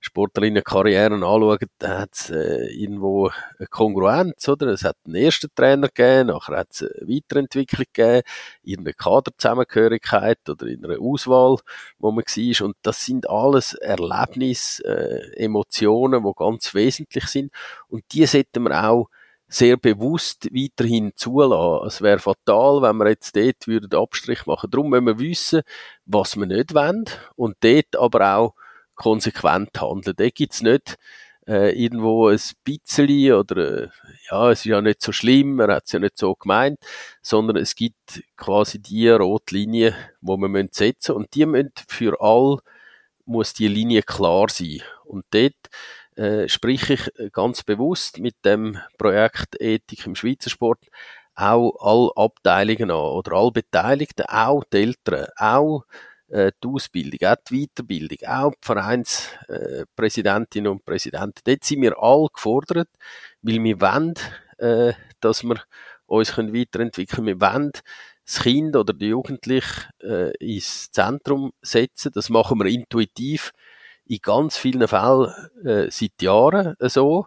Sportlerinnenkarrieren 0.03 1.23
anschauen, 1.23 1.59
da 1.79 1.99
hat 2.01 2.13
es 2.13 2.29
äh, 2.29 2.67
irgendwo 2.73 3.31
eine 3.57 3.67
Kongruenz, 3.67 4.47
oder? 4.49 4.67
Es 4.67 4.83
hat 4.83 4.97
einen 5.05 5.15
ersten 5.15 5.49
Trainer 5.55 5.87
gegeben, 5.87 6.27
nachher 6.27 6.57
hat 6.57 6.71
es 6.71 6.83
eine 6.83 7.07
Weiterentwicklung 7.07 7.85
gegeben, 7.93 8.21
irgendeine 8.63 8.93
Kaderzusammengehörigkeit 8.95 10.39
oder 10.49 10.67
in 10.67 10.83
einer 10.83 10.99
Auswahl, 10.99 11.57
wo 11.99 12.11
man 12.11 12.23
war. 12.23 12.65
Und 12.65 12.75
das 12.81 13.05
sind 13.05 13.29
alles 13.29 13.75
Erlebnisse, 13.75 14.83
äh, 14.83 15.43
Emotionen, 15.43 16.23
die 16.23 16.31
ganz 16.35 16.73
wesentlich 16.73 17.25
sind. 17.27 17.51
Und 17.87 18.03
die 18.11 18.25
sollten 18.25 18.63
wir 18.63 18.83
auch 18.83 19.09
sehr 19.47 19.77
bewusst 19.77 20.47
weiterhin 20.51 21.11
zulassen. 21.15 21.87
Es 21.87 22.01
wäre 22.01 22.19
fatal, 22.19 22.81
wenn 22.81 22.97
wir 22.97 23.09
jetzt 23.09 23.35
dort 23.35 23.67
würden 23.67 23.93
Abstrich 23.93 24.45
machen. 24.47 24.69
Darum 24.69 24.89
müssen 24.89 25.05
wir 25.05 25.19
wissen, 25.19 25.61
was 26.05 26.35
wir 26.35 26.47
nicht 26.47 26.73
wollen 26.73 27.05
und 27.35 27.55
dort 27.61 27.95
aber 27.95 28.35
auch 28.35 28.55
konsequent 28.95 29.79
handeln. 29.79 30.15
Da 30.15 30.29
gibt's 30.29 30.61
nicht 30.61 30.97
äh, 31.47 31.71
irgendwo 31.71 32.29
ein 32.29 32.39
bisschen 32.63 33.33
oder 33.33 33.83
äh, 33.83 33.89
ja, 34.29 34.51
es 34.51 34.59
ist 34.59 34.65
ja 34.65 34.81
nicht 34.81 35.01
so 35.01 35.11
schlimm, 35.11 35.55
man 35.55 35.71
hat 35.71 35.85
es 35.85 35.91
ja 35.91 35.99
nicht 35.99 36.17
so 36.17 36.35
gemeint, 36.35 36.79
sondern 37.21 37.57
es 37.57 37.75
gibt 37.75 38.23
quasi 38.37 38.79
die 38.79 39.09
rote 39.09 39.55
Linie, 39.55 39.95
wo 40.21 40.37
man 40.37 40.51
müssen 40.51 40.69
setzen 40.71 41.15
und 41.15 41.33
die 41.35 41.45
müssen 41.45 41.73
für 41.87 42.19
all 42.21 42.59
muss 43.25 43.53
die 43.53 43.67
Linie 43.67 44.03
klar 44.03 44.49
sein. 44.49 44.81
Und 45.05 45.25
dort 45.31 45.53
äh, 46.15 46.47
sprich 46.47 46.89
ich 46.89 47.31
ganz 47.31 47.63
bewusst 47.63 48.19
mit 48.19 48.35
dem 48.45 48.77
Projekt 48.97 49.59
Ethik 49.59 50.05
im 50.05 50.15
Schweizer 50.15 50.49
Sport 50.49 50.79
auch 51.35 51.75
alle 51.79 52.11
Abteilungen 52.15 52.91
an 52.91 52.97
oder 52.97 53.33
alle 53.33 53.51
Beteiligten, 53.51 54.25
auch 54.27 54.63
die 54.65 54.77
Eltern, 54.77 55.27
auch 55.37 55.83
äh, 56.29 56.51
die 56.63 56.67
Ausbildung, 56.67 57.27
auch 57.27 57.35
die 57.49 57.67
Weiterbildung, 57.67 58.17
auch 58.27 58.51
die 58.51 58.65
Vereinspräsidentinnen 58.65 60.71
und 60.71 60.85
Präsidenten. 60.85 61.41
Dort 61.43 61.63
sind 61.63 61.81
wir 61.81 62.01
alle 62.01 62.27
gefordert, 62.33 62.89
weil 63.41 63.63
wir 63.63 63.81
wollen, 63.81 64.13
äh, 64.57 64.93
dass 65.19 65.43
wir 65.43 65.61
uns 66.05 66.37
weiterentwickeln 66.37 67.25
können. 67.25 67.27
Wir 67.27 67.41
wollen 67.41 67.71
das 68.25 68.41
Kind 68.41 68.75
oder 68.75 68.93
die 68.93 69.07
Jugendliche 69.07 69.89
äh, 70.01 70.31
ins 70.37 70.91
Zentrum 70.91 71.51
setzen. 71.61 72.11
Das 72.13 72.29
machen 72.29 72.59
wir 72.59 72.67
intuitiv 72.67 73.51
in 74.05 74.19
ganz 74.21 74.57
vielen 74.57 74.87
Fällen 74.87 75.33
seit 75.89 76.21
Jahren 76.21 76.75
so. 76.81 77.25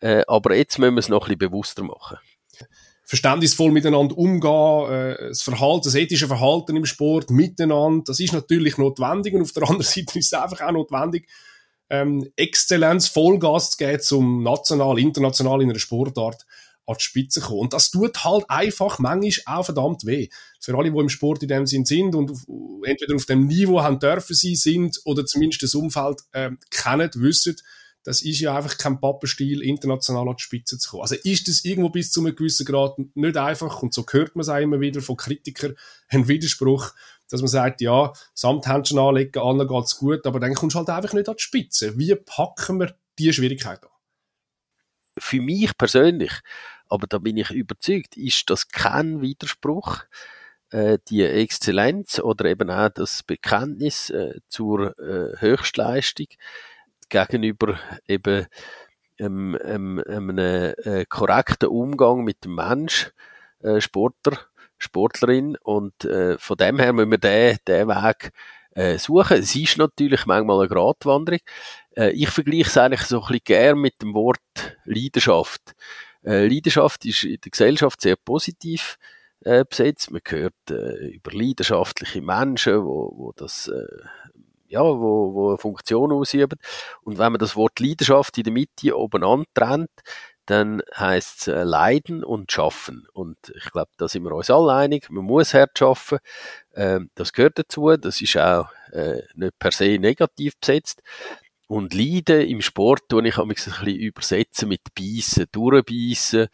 Aber 0.00 0.54
jetzt 0.54 0.78
müssen 0.78 0.94
wir 0.94 1.00
es 1.00 1.08
noch 1.08 1.24
ein 1.24 1.36
bisschen 1.36 1.50
bewusster 1.50 1.82
machen 1.82 2.18
verständnisvoll 3.12 3.70
miteinander 3.72 4.16
umgehen, 4.16 4.90
äh, 4.90 5.28
das 5.28 5.42
Verhalten, 5.42 5.82
das 5.84 5.94
ethische 5.94 6.28
Verhalten 6.28 6.76
im 6.76 6.86
Sport 6.86 7.28
miteinander, 7.28 8.04
das 8.06 8.18
ist 8.20 8.32
natürlich 8.32 8.78
notwendig 8.78 9.34
und 9.34 9.42
auf 9.42 9.52
der 9.52 9.62
anderen 9.68 9.82
Seite 9.82 10.18
ist 10.18 10.32
es 10.32 10.32
einfach 10.32 10.62
auch 10.62 10.72
notwendig, 10.72 11.28
ähm, 11.90 12.26
Exzellenz, 12.36 13.08
Vollgas 13.08 13.72
zu 13.72 13.76
geben, 13.76 14.02
um 14.12 14.42
national, 14.42 14.98
international 14.98 15.60
in 15.60 15.68
einer 15.68 15.78
Sportart 15.78 16.46
an 16.86 16.96
die 16.98 17.04
Spitze 17.04 17.40
zu 17.40 17.46
kommen. 17.46 17.60
Und 17.60 17.74
das 17.74 17.90
tut 17.90 18.24
halt 18.24 18.46
einfach 18.48 18.98
manchmal 18.98 19.58
auch 19.58 19.64
verdammt 19.66 20.06
weh. 20.06 20.30
Für 20.58 20.74
alle, 20.78 20.90
die 20.90 20.98
im 20.98 21.10
Sport 21.10 21.42
in 21.42 21.50
dem 21.50 21.66
Sinn 21.66 21.84
sind 21.84 22.14
und 22.14 22.30
auf, 22.30 22.46
entweder 22.82 23.14
auf 23.14 23.26
dem 23.26 23.46
Niveau 23.46 23.82
haben 23.82 23.98
dürfen 23.98 24.34
sie 24.34 24.56
sind 24.56 25.02
oder 25.04 25.26
zumindest 25.26 25.62
das 25.62 25.74
Umfeld 25.74 26.22
äh, 26.32 26.52
kennen, 26.70 27.10
wissen, 27.16 27.56
das 28.04 28.22
ist 28.22 28.40
ja 28.40 28.56
einfach 28.56 28.78
kein 28.78 29.00
Pappenstiel, 29.00 29.62
international 29.62 30.28
an 30.28 30.36
die 30.36 30.42
Spitze 30.42 30.78
zu 30.78 30.90
kommen. 30.90 31.02
Also 31.02 31.14
ist 31.22 31.46
das 31.48 31.64
irgendwo 31.64 31.88
bis 31.88 32.10
zu 32.10 32.20
einem 32.20 32.34
gewissen 32.34 32.66
Grad 32.66 32.98
nicht 33.14 33.36
einfach, 33.36 33.82
und 33.82 33.94
so 33.94 34.04
hört 34.10 34.34
man 34.34 34.42
es 34.42 34.48
auch 34.48 34.58
immer 34.58 34.80
wieder 34.80 35.00
von 35.00 35.16
Kritikern, 35.16 35.76
ein 36.08 36.28
Widerspruch, 36.28 36.92
dass 37.28 37.40
man 37.40 37.48
sagt, 37.48 37.80
ja, 37.80 38.12
Samthändchen 38.34 38.98
anlegen, 38.98 39.40
allen 39.40 39.66
geht's 39.66 39.96
gut, 39.96 40.26
aber 40.26 40.40
dann 40.40 40.54
kommst 40.54 40.74
du 40.74 40.78
halt 40.80 40.90
einfach 40.90 41.12
nicht 41.12 41.28
an 41.28 41.36
die 41.36 41.42
Spitze. 41.42 41.98
Wie 41.98 42.14
packen 42.14 42.80
wir 42.80 42.94
diese 43.18 43.34
Schwierigkeit 43.34 43.82
an? 43.82 43.90
Für 45.18 45.40
mich 45.40 45.76
persönlich, 45.76 46.32
aber 46.88 47.06
da 47.06 47.18
bin 47.18 47.36
ich 47.36 47.50
überzeugt, 47.50 48.16
ist 48.16 48.50
das 48.50 48.68
kein 48.68 49.22
Widerspruch 49.22 50.00
äh, 50.70 50.98
die 51.08 51.22
Exzellenz 51.22 52.18
oder 52.18 52.46
eben 52.46 52.70
auch 52.70 52.88
das 52.88 53.22
Bekenntnis 53.22 54.10
äh, 54.10 54.40
zur 54.48 54.98
äh, 54.98 55.38
Höchstleistung 55.38 56.26
gegenüber 57.12 57.78
eben 58.08 58.46
ähm, 59.18 59.58
ähm, 59.64 60.02
einem 60.08 60.38
äh, 60.38 61.04
korrekten 61.08 61.68
Umgang 61.68 62.24
mit 62.24 62.44
dem 62.44 62.54
Mensch, 62.56 63.12
äh, 63.60 63.80
Sportler, 63.80 64.38
Sportlerin 64.78 65.56
und 65.62 66.04
äh, 66.04 66.38
von 66.38 66.56
dem 66.56 66.78
her 66.78 66.92
müssen 66.92 67.10
wir 67.10 67.18
den, 67.18 67.58
den 67.68 67.88
Weg 67.88 68.32
äh, 68.72 68.98
suchen. 68.98 69.38
Es 69.38 69.54
ist 69.54 69.78
natürlich 69.78 70.26
manchmal 70.26 70.60
eine 70.60 70.68
Gratwanderung. 70.68 71.40
Äh, 71.96 72.10
ich 72.10 72.30
vergleiche 72.30 72.68
es 72.68 72.78
eigentlich 72.78 73.02
so 73.02 73.20
ein 73.20 73.28
bisschen 73.28 73.44
gern 73.44 73.78
mit 73.78 74.00
dem 74.02 74.14
Wort 74.14 74.40
Leidenschaft. 74.84 75.74
Äh, 76.24 76.48
Leidenschaft 76.48 77.04
ist 77.04 77.24
in 77.24 77.38
der 77.44 77.50
Gesellschaft 77.50 78.00
sehr 78.00 78.16
positiv 78.16 78.98
äh, 79.44 79.64
besetzt. 79.68 80.10
Man 80.10 80.22
hört 80.26 80.54
äh, 80.70 81.08
über 81.08 81.32
leidenschaftliche 81.32 82.22
Menschen, 82.22 82.84
wo, 82.84 83.12
wo 83.14 83.32
das 83.36 83.68
äh, 83.68 84.21
ja, 84.72 84.82
wo, 84.82 85.34
wo 85.34 85.48
eine 85.50 85.58
Funktion 85.58 86.12
ausüben. 86.12 86.58
Und 87.02 87.18
wenn 87.18 87.32
man 87.32 87.38
das 87.38 87.56
Wort 87.56 87.78
Leidenschaft 87.78 88.36
in 88.38 88.44
der 88.44 88.52
Mitte 88.52 88.98
oben 88.98 89.22
antrennt, 89.22 89.90
dann 90.46 90.82
heißt 90.96 91.42
es 91.42 91.46
äh, 91.48 91.62
Leiden 91.62 92.24
und 92.24 92.50
Schaffen. 92.50 93.06
Und 93.12 93.36
ich 93.54 93.70
glaube, 93.70 93.90
da 93.96 94.08
sind 94.08 94.24
wir 94.24 94.32
uns 94.32 94.50
alle 94.50 94.74
einig. 94.74 95.08
Man 95.08 95.24
muss 95.24 95.54
hart 95.54 95.78
schaffen. 95.78 96.18
Ähm, 96.74 97.10
das 97.14 97.32
gehört 97.32 97.58
dazu. 97.58 97.96
Das 97.96 98.20
ist 98.20 98.36
auch 98.36 98.68
äh, 98.92 99.22
nicht 99.34 99.58
per 99.58 99.70
se 99.70 99.98
negativ 99.98 100.58
besetzt. 100.58 101.02
Und 101.68 101.94
Leiden 101.94 102.42
im 102.42 102.60
Sport 102.60 103.08
tue 103.08 103.26
ich 103.26 103.38
ein 103.38 103.48
bisschen 103.48 103.86
übersetzen 103.86 104.68
mit 104.68 104.82
Beißen, 104.94 105.46
Durchbeissen, 105.52 106.48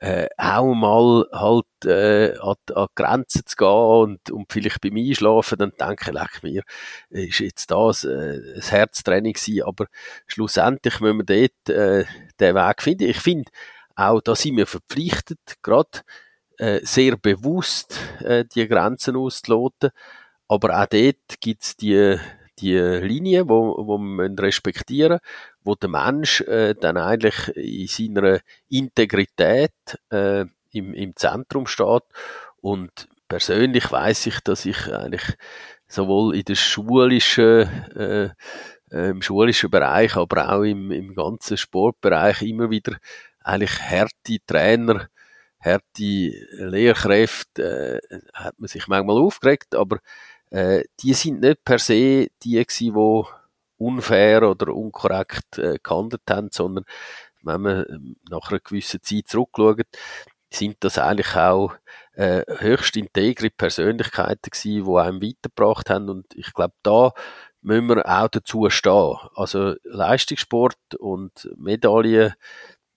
äh, 0.00 0.28
auch 0.38 0.74
mal 0.74 1.26
halt 1.30 1.66
äh, 1.84 2.34
an, 2.38 2.56
an 2.74 2.86
Grenzen 2.94 3.42
zu 3.44 3.56
gehen 3.56 3.68
und, 3.68 4.30
und 4.30 4.50
vielleicht 4.50 4.80
beim 4.80 4.96
Einschlafen 4.96 5.58
dann 5.58 5.72
denken, 5.78 6.14
leck 6.14 6.42
mir, 6.42 6.62
ist 7.10 7.38
jetzt 7.40 7.70
das 7.70 8.04
äh, 8.04 8.40
ein 8.56 8.62
Herztraining 8.62 9.34
gewesen, 9.34 9.62
aber 9.62 9.86
schlussendlich 10.26 11.00
müssen 11.00 11.18
wir 11.18 11.24
dort 11.24 11.76
äh, 11.76 12.04
den 12.40 12.54
Weg 12.54 12.82
finden. 12.82 13.10
Ich 13.10 13.20
finde, 13.20 13.50
auch 13.94 14.22
da 14.22 14.34
sind 14.34 14.56
wir 14.56 14.66
verpflichtet, 14.66 15.38
gerade 15.62 16.00
äh, 16.56 16.80
sehr 16.82 17.16
bewusst 17.18 17.98
äh, 18.20 18.46
die 18.46 18.66
Grenzen 18.66 19.16
auszuloten, 19.16 19.90
aber 20.48 20.80
auch 20.80 20.86
dort 20.86 21.40
gibt's 21.40 21.76
die 21.76 22.18
die 22.60 22.76
Linie, 22.76 23.48
wo, 23.48 23.86
wo 23.86 23.98
man 23.98 24.38
respektieren 24.38 25.18
wo 25.62 25.74
der 25.74 25.90
Mensch 25.90 26.40
äh, 26.42 26.74
dann 26.74 26.96
eigentlich 26.96 27.48
in 27.56 27.86
seiner 28.14 28.40
Integrität 28.68 29.72
äh, 30.10 30.46
im, 30.72 30.94
im 30.94 31.16
Zentrum 31.16 31.66
steht. 31.66 32.02
Und 32.60 33.08
persönlich 33.28 33.90
weiß 33.90 34.26
ich, 34.26 34.40
dass 34.40 34.64
ich 34.64 34.92
eigentlich 34.92 35.36
sowohl 35.86 36.36
in 36.36 36.44
der 36.44 36.54
schulischen 36.54 37.68
äh, 37.94 38.30
äh, 38.90 39.10
im 39.10 39.22
schulischen 39.22 39.70
Bereich, 39.70 40.16
aber 40.16 40.52
auch 40.52 40.62
im, 40.62 40.90
im 40.90 41.14
ganzen 41.14 41.56
Sportbereich 41.56 42.42
immer 42.42 42.70
wieder 42.70 42.96
eigentlich 43.42 43.80
harte 43.80 44.38
Trainer, 44.46 45.08
harte 45.60 46.32
Lehrkräfte, 46.52 48.00
äh, 48.10 48.18
hat 48.34 48.58
man 48.58 48.68
sich 48.68 48.88
manchmal 48.88 49.18
aufgeregt, 49.18 49.74
aber 49.74 49.98
äh, 50.50 50.84
die 51.00 51.14
sind 51.14 51.40
nicht 51.40 51.64
per 51.64 51.78
se 51.78 52.28
die 52.42 52.64
gewesen, 52.64 52.94
die 52.94 53.24
unfair 53.78 54.48
oder 54.48 54.74
unkorrekt 54.74 55.58
äh, 55.58 55.78
gehandelt 55.82 56.22
haben, 56.28 56.50
sondern 56.52 56.84
wenn 57.42 57.60
man 57.62 57.86
ähm, 57.88 58.16
nach 58.28 58.50
einer 58.50 58.60
gewissen 58.60 59.02
Zeit 59.02 59.28
zurückschaut, 59.28 59.86
sind 60.52 60.76
das 60.80 60.98
eigentlich 60.98 61.34
auch 61.36 61.72
äh, 62.14 62.42
höchst 62.58 62.96
integre 62.96 63.50
Persönlichkeiten 63.50 64.50
gewesen, 64.50 64.84
die 64.84 64.98
einem 64.98 65.22
weitergebracht 65.22 65.90
haben 65.90 66.08
und 66.08 66.26
ich 66.34 66.52
glaube, 66.52 66.74
da 66.82 67.12
müssen 67.62 67.88
wir 67.88 68.06
auch 68.06 68.28
dazu 68.28 68.68
stehen. 68.70 69.16
Also 69.34 69.74
Leistungssport 69.84 70.94
und 70.98 71.48
Medaillen 71.56 72.34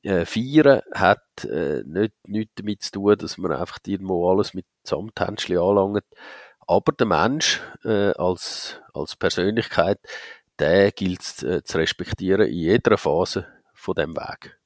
äh, 0.03 0.25
feiern 0.25 0.81
hat 0.93 1.45
äh, 1.45 1.83
nicht 1.85 2.13
nichts 2.27 2.53
damit 2.55 2.83
zu 2.83 2.91
tun, 2.91 3.17
dass 3.17 3.37
man 3.37 3.51
einfach 3.51 3.79
irgendwo 3.85 4.29
alles 4.29 4.53
mit 4.53 4.65
Samthändchen 4.83 5.57
anlangt. 5.57 6.03
Aber 6.67 6.91
der 6.91 7.07
Mensch 7.07 7.61
äh, 7.83 8.11
als, 8.11 8.79
als 8.93 9.15
Persönlichkeit, 9.15 9.99
der 10.59 10.91
gilt 10.91 11.21
es 11.21 11.43
äh, 11.43 11.63
zu 11.63 11.77
respektieren 11.77 12.47
in 12.47 12.57
jeder 12.57 12.97
Phase 12.97 13.47
von 13.73 13.95
dem 13.95 14.15
Weg. 14.15 14.59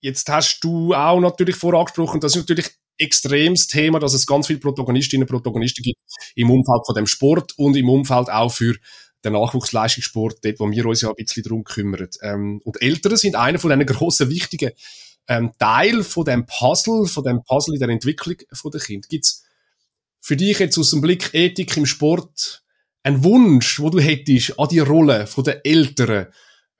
Jetzt 0.00 0.28
hast 0.28 0.60
du 0.60 0.94
auch 0.94 1.20
natürlich 1.20 1.56
vorangesprochen, 1.56 2.20
das 2.20 2.36
ist 2.36 2.42
natürlich 2.42 2.70
extremes 2.98 3.66
Thema, 3.66 3.98
dass 3.98 4.14
es 4.14 4.26
ganz 4.26 4.46
viele 4.46 4.60
Protagonistinnen 4.60 5.24
und 5.24 5.30
Protagonisten 5.30 5.82
gibt 5.82 5.98
im 6.34 6.50
Umfeld 6.50 6.86
von 6.86 6.94
dem 6.94 7.06
Sport 7.06 7.52
und 7.58 7.76
im 7.76 7.88
Umfeld 7.88 8.30
auch 8.30 8.52
für 8.52 8.76
den 9.24 9.32
Nachwuchsleistungssport, 9.32 10.44
dort, 10.44 10.60
wo 10.60 10.70
wir 10.70 10.86
uns 10.86 11.00
ja 11.00 11.08
ein 11.08 11.14
bisschen 11.16 11.42
darum 11.42 11.64
kümmern. 11.64 12.08
Ähm, 12.22 12.60
und 12.64 12.80
Eltern 12.82 13.16
sind 13.16 13.36
einer 13.36 13.58
von 13.58 13.70
diesen 13.70 13.86
grossen, 13.86 14.30
wichtigen 14.30 14.72
ähm, 15.26 15.52
Teil 15.58 16.04
von 16.04 16.24
dem 16.24 16.46
Puzzle, 16.46 17.06
von 17.06 17.24
dem 17.24 17.42
Puzzle 17.42 17.74
in 17.74 17.80
der 17.80 17.88
Entwicklung 17.88 18.36
von 18.52 18.70
der 18.70 18.80
Kind. 18.80 19.08
Gibt's 19.08 19.44
für 20.24 20.36
dich 20.36 20.58
jetzt 20.58 20.78
aus 20.78 20.90
dem 20.90 21.02
Blick 21.02 21.34
Ethik 21.34 21.76
im 21.76 21.84
Sport 21.84 22.64
einen 23.02 23.22
Wunsch, 23.24 23.78
wo 23.78 23.90
du 23.90 24.00
hättest 24.00 24.58
an 24.58 24.68
die 24.68 24.78
Rolle 24.78 25.26
von 25.26 25.44
den 25.44 25.60
Eltern? 25.62 26.28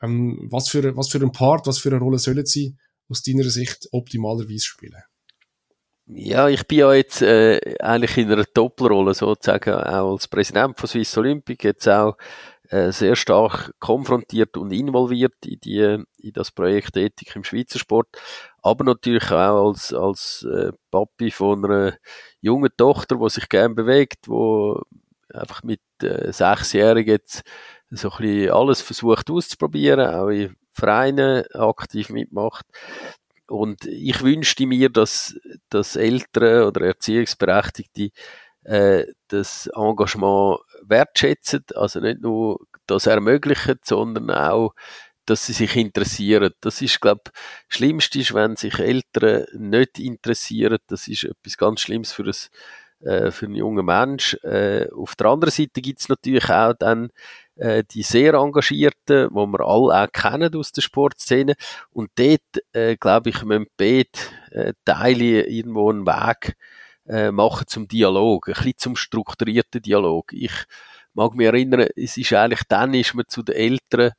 Ähm, 0.03 0.49
was 0.51 0.71
für, 0.71 0.97
was 0.97 1.11
für 1.11 1.19
ein 1.19 1.31
Part, 1.31 1.67
was 1.67 1.79
für 1.79 1.91
eine 1.91 1.99
Rolle 1.99 2.19
sollen 2.19 2.47
sie 2.47 2.75
aus 3.11 3.23
deiner 3.23 3.45
Sicht 3.45 3.87
optimalerweise 3.93 4.65
spielen? 4.65 5.03
Ja, 6.07 6.49
ich 6.49 6.67
bin 6.67 6.79
ja 6.79 6.95
jetzt 6.95 7.21
äh, 7.21 7.61
eigentlich 7.81 8.17
in 8.17 8.33
einer 8.33 8.45
Doppelrolle 8.45 9.13
sozusagen, 9.13 9.75
auch 9.75 10.13
als 10.13 10.27
Präsident 10.27 10.79
von 10.81 10.89
Swiss 10.89 11.17
Olympic, 11.19 11.67
jetzt 11.67 11.87
auch 11.87 12.17
äh, 12.75 12.91
sehr 12.91 13.15
stark 13.15 13.73
konfrontiert 13.79 14.57
und 14.57 14.73
involviert 14.73 15.35
in, 15.47 15.61
die, 15.61 16.05
in 16.19 16.33
das 16.33 16.51
Projekt 16.51 16.97
Ethik 16.97 17.37
im 17.37 17.45
Schweizer 17.45 17.79
Sport, 17.79 18.09
aber 18.63 18.83
natürlich 18.83 19.31
auch 19.31 19.69
als, 19.69 19.95
als 19.95 20.45
äh, 20.53 20.73
Papi 20.91 21.31
von 21.31 21.65
einer 21.65 21.95
jungen 22.41 22.71
Tochter, 22.77 23.17
die 23.17 23.31
sich 23.31 23.49
gern 23.49 23.77
bewegt, 23.77 24.27
wo 24.27 24.83
einfach 25.33 25.63
mit 25.63 25.83
äh, 26.03 26.33
sechsjährigen 26.33 27.13
jetzt 27.13 27.43
so 27.91 28.11
ein 28.11 28.19
bisschen 28.19 28.51
alles 28.51 28.81
versucht 28.81 29.31
auszuprobieren, 29.31 30.13
auch 30.13 30.29
in 30.31 30.57
Vereinen 30.73 31.45
aktiv 31.53 32.11
mitmacht. 32.11 32.67
Und 33.47 33.85
ich 33.87 34.21
wünschte 34.21 34.67
mir, 34.67 34.89
dass, 34.89 35.39
dass 35.69 35.95
Eltern 35.95 36.65
oder 36.65 36.87
Erziehungsberechtigte 36.87 38.11
äh, 38.65 39.05
das 39.29 39.69
Engagement 39.77 40.59
wertschätzen, 40.89 41.65
also 41.75 42.01
nicht 42.01 42.21
nur 42.21 42.61
das 42.87 43.07
ermöglichen, 43.07 43.79
sondern 43.85 44.31
auch, 44.31 44.75
dass 45.27 45.47
sie 45.47 45.53
sich 45.53 45.77
interessieren. 45.77 46.53
Das 46.61 46.83
ist, 46.83 47.01
glaube 47.01 47.23
ich, 47.27 47.77
Schlimmste 47.77 48.19
ist, 48.19 48.35
wenn 48.35 48.57
sich 48.57 48.79
Eltern 48.79 49.47
nicht 49.55 49.99
interessieren. 49.99 50.79
Das 50.87 51.09
ist 51.09 51.25
etwas 51.25 51.57
ganz 51.57 51.81
Schlimmes 51.81 52.13
für 52.13 52.25
ein, 52.25 53.09
äh, 53.09 53.31
für 53.31 53.47
einen 53.47 53.55
jungen 53.55 53.87
Mensch. 53.87 54.35
Äh, 54.43 54.89
auf 54.95 55.17
der 55.17 55.29
anderen 55.29 55.53
Seite 55.53 55.81
gibt 55.81 56.01
es 56.01 56.09
natürlich 56.09 56.51
auch 56.51 56.75
dann 56.79 57.11
äh, 57.57 57.85
die 57.91 58.03
sehr 58.03 58.35
Engagierten, 58.35 59.29
wo 59.31 59.47
wir 59.47 59.61
alle 59.61 60.05
auch 60.05 60.13
kennen 60.13 60.55
aus 60.57 60.73
der 60.73 60.83
Sportszene. 60.83 61.55
Und 61.91 62.11
dort, 62.17 62.41
äh, 62.73 62.97
glaube 62.97 63.31
ich, 63.31 63.43
müssen 63.45 63.67
beide 63.77 64.09
äh, 64.51 64.73
Teile 64.85 65.47
irgendwo 65.47 65.91
einen 65.91 66.07
Weg 66.07 66.57
äh, 67.07 67.31
machen 67.31 67.67
zum 67.67 67.89
Dialog, 67.89 68.49
ein 68.49 68.55
bisschen 68.55 68.79
zum 68.79 68.97
strukturierten 68.97 69.83
Dialog. 69.83 70.33
Ich 70.33 70.53
mag 71.13 71.35
mich 71.35 71.47
erinnern, 71.47 71.87
es 71.97 72.17
ist 72.17 72.33
eigentlich 72.33 72.63
dann, 72.69 72.95
ist 72.95 73.15
man 73.15 73.27
zu 73.29 73.43
den 73.43 73.57
Eltern 73.57 74.13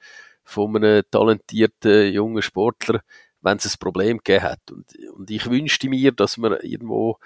von 0.44 0.76
einem 0.76 1.04
talentierten 1.10 2.14
jungen 2.14 2.42
Sportler, 2.42 3.02
wenn 3.42 3.58
es 3.58 3.66
ein 3.66 3.80
Problem 3.80 4.18
gegeben 4.18 4.44
hat. 4.44 4.72
Und, 4.72 4.86
und 5.16 5.30
ich 5.30 5.50
wünschte 5.50 5.90
mir, 5.90 6.12
dass 6.12 6.38
wir 6.38 6.64
irgendwo 6.64 7.18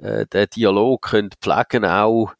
äh, 0.00 0.26
den 0.26 0.46
Dialog 0.54 1.02
können 1.02 1.30
pflegen 1.40 1.84
auch 1.84 2.32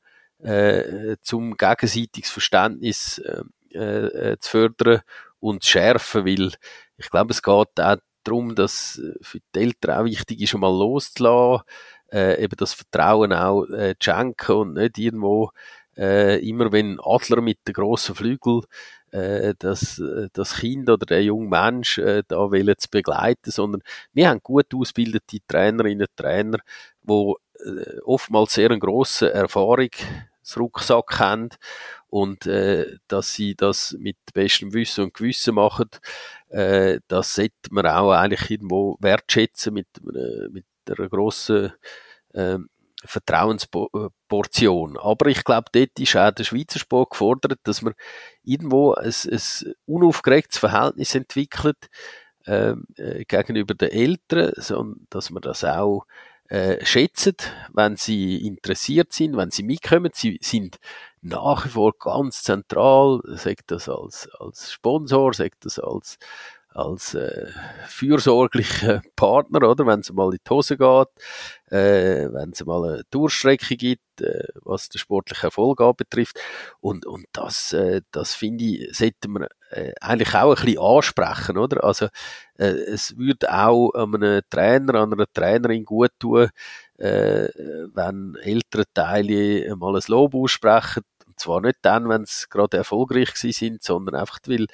äh, 0.42 1.16
zum 1.22 1.56
gegenseitiges 1.56 2.30
Verständnis 2.30 3.18
äh, 3.18 3.42
äh, 3.76 4.36
zu 4.38 4.50
fördern 4.50 5.00
und 5.40 5.62
zu 5.62 5.70
schärfen, 5.70 6.26
weil 6.26 6.52
ich 6.96 7.10
glaube, 7.10 7.32
es 7.32 7.42
geht 7.42 7.52
auch 7.52 7.98
darum, 8.24 8.54
dass 8.54 9.00
für 9.20 9.38
die 9.54 9.60
Eltern 9.60 9.98
auch 9.98 10.04
wichtig 10.04 10.40
ist, 10.40 10.54
einmal 10.54 10.72
loszulassen, 10.72 11.64
äh, 12.12 12.42
eben 12.42 12.56
das 12.56 12.72
Vertrauen 12.72 13.32
auch 13.32 13.64
äh, 13.66 13.94
zu 13.98 14.10
schenken 14.10 14.52
und 14.52 14.74
nicht 14.74 14.98
irgendwo 14.98 15.50
äh, 15.96 16.38
immer 16.46 16.72
wenn 16.72 16.98
Adler 17.00 17.40
mit 17.40 17.58
den 17.66 17.72
grossen 17.72 18.14
Flügel 18.14 18.62
äh, 19.12 19.54
das, 19.58 20.02
das 20.32 20.56
Kind 20.56 20.90
oder 20.90 21.06
der 21.06 21.22
junge 21.22 21.48
Mensch 21.48 21.98
äh, 21.98 22.22
da 22.28 22.36
wollen 22.50 22.74
zu 22.78 22.88
begleiten, 22.90 23.50
sondern 23.50 23.82
wir 24.12 24.28
haben 24.28 24.40
gut 24.42 24.74
ausgebildete 24.74 25.38
Trainerinnen 25.46 26.06
und 26.06 26.16
Trainer, 26.16 26.58
die 27.02 27.34
äh, 27.64 28.00
oftmals 28.04 28.54
sehr 28.54 28.70
eine 28.70 28.78
grosse 28.78 29.32
Erfahrungsrucksack 29.32 31.18
haben 31.18 31.50
und 32.08 32.46
äh, 32.46 32.96
dass 33.08 33.32
sie 33.32 33.54
das 33.54 33.96
mit 33.98 34.16
bestem 34.34 34.72
Wissen 34.74 35.04
und 35.04 35.14
Gewissen 35.14 35.54
machen, 35.54 35.88
äh, 36.48 37.00
das 37.08 37.34
sollte 37.34 37.52
man 37.70 37.86
auch 37.86 38.12
eigentlich 38.12 38.50
irgendwo 38.50 38.96
wertschätzen 39.00 39.74
mit, 39.74 39.88
äh, 40.14 40.48
mit 40.50 40.64
einer 40.90 41.08
grossen 41.08 41.72
äh, 42.32 42.58
Vertrauensportion. 43.04 44.96
Aber 44.98 45.26
ich 45.26 45.44
glaube, 45.44 45.66
dort 45.72 45.98
ist 45.98 46.16
auch 46.16 46.30
der 46.30 46.44
Schweizer 46.44 46.78
Sport 46.78 47.10
gefordert, 47.10 47.60
dass 47.64 47.82
man 47.82 47.94
irgendwo 48.42 48.94
ein, 48.94 49.12
ein 49.30 49.74
unaufgeregtes 49.86 50.58
Verhältnis 50.58 51.14
entwickelt 51.14 51.88
ähm, 52.46 52.86
äh, 52.96 53.24
gegenüber 53.24 53.74
den 53.74 53.90
Eltern, 53.90 54.52
sondern 54.56 55.06
dass 55.10 55.30
man 55.30 55.42
das 55.42 55.64
auch 55.64 56.06
äh, 56.48 56.84
schätzen, 56.84 57.36
wenn 57.72 57.96
sie 57.96 58.46
interessiert 58.46 59.12
sind, 59.12 59.36
wenn 59.36 59.50
sie 59.50 59.64
mitkommen. 59.64 60.12
Sie 60.14 60.38
sind 60.40 60.78
nach 61.20 61.64
wie 61.64 61.70
vor 61.70 61.92
ganz 61.98 62.44
zentral, 62.44 63.20
sagt 63.24 63.72
das 63.72 63.88
als, 63.88 64.28
als 64.38 64.72
Sponsor, 64.72 65.34
sagt 65.34 65.64
das 65.64 65.80
als 65.80 66.18
als 66.76 67.14
äh, 67.14 67.46
fürsorglicher 67.86 69.00
Partner, 69.16 69.68
oder? 69.68 69.86
Wenn 69.86 70.00
es 70.00 70.12
mal 70.12 70.30
in 70.32 70.38
die 70.44 70.50
Hose 70.50 70.76
geht, 70.76 71.08
äh, 71.70 72.28
wenn 72.32 72.50
es 72.50 72.64
mal 72.64 72.84
eine 72.84 73.02
Durchstrecke 73.10 73.76
gibt, 73.76 74.20
äh, 74.20 74.44
was 74.62 74.90
den 74.90 74.98
sportlichen 74.98 75.46
Erfolg 75.46 75.78
betrifft. 75.96 76.38
Und, 76.80 77.06
und 77.06 77.24
das, 77.32 77.72
äh, 77.72 78.02
das 78.10 78.34
finde 78.34 78.64
ich, 78.64 78.96
sollte 78.96 79.28
man 79.28 79.46
äh, 79.70 79.92
eigentlich 80.00 80.34
auch 80.34 80.54
ein 80.54 80.64
bisschen 80.64 80.78
ansprechen, 80.78 81.56
oder? 81.56 81.82
Also, 81.82 82.06
äh, 82.58 82.66
es 82.66 83.16
würde 83.16 83.52
auch 83.52 83.92
einem 83.94 84.42
Trainer, 84.50 84.96
an 84.96 85.14
einer 85.14 85.26
Trainerin 85.32 85.84
gut 85.84 86.10
tun, 86.18 86.50
äh, 86.98 87.48
wenn 87.94 88.36
ältere 88.42 88.84
Teile 88.92 89.74
mal 89.76 89.96
ein 89.96 90.02
Lob 90.08 90.34
aussprechen. 90.34 91.02
Und 91.26 91.40
zwar 91.40 91.60
nicht 91.62 91.78
dann, 91.82 92.08
wenn 92.08 92.24
sie 92.26 92.46
gerade 92.48 92.76
erfolgreich 92.78 93.34
sind, 93.34 93.82
sondern 93.82 94.14
einfach, 94.14 94.38
weil 94.46 94.66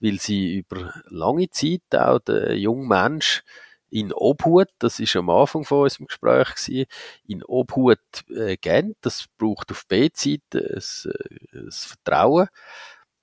weil 0.00 0.18
sie 0.20 0.58
über 0.58 0.92
lange 1.08 1.50
Zeit 1.50 1.82
auch 1.94 2.18
der 2.20 2.56
junge 2.56 2.86
Mensch 2.86 3.42
in 3.90 4.12
Obhut, 4.12 4.68
das 4.78 4.98
ist 4.98 5.16
am 5.16 5.30
Anfang 5.30 5.64
von 5.64 5.82
unserem 5.84 6.06
Gespräch 6.06 6.54
gewesen, 6.54 6.86
in 7.26 7.42
Obhut 7.44 7.98
äh, 8.28 8.56
gehen. 8.56 8.96
Das 9.00 9.26
braucht 9.38 9.70
auf 9.70 9.86
B-Seite 9.86 10.40
ein, 10.52 11.12
ein 11.52 11.70
Vertrauen. 11.70 12.48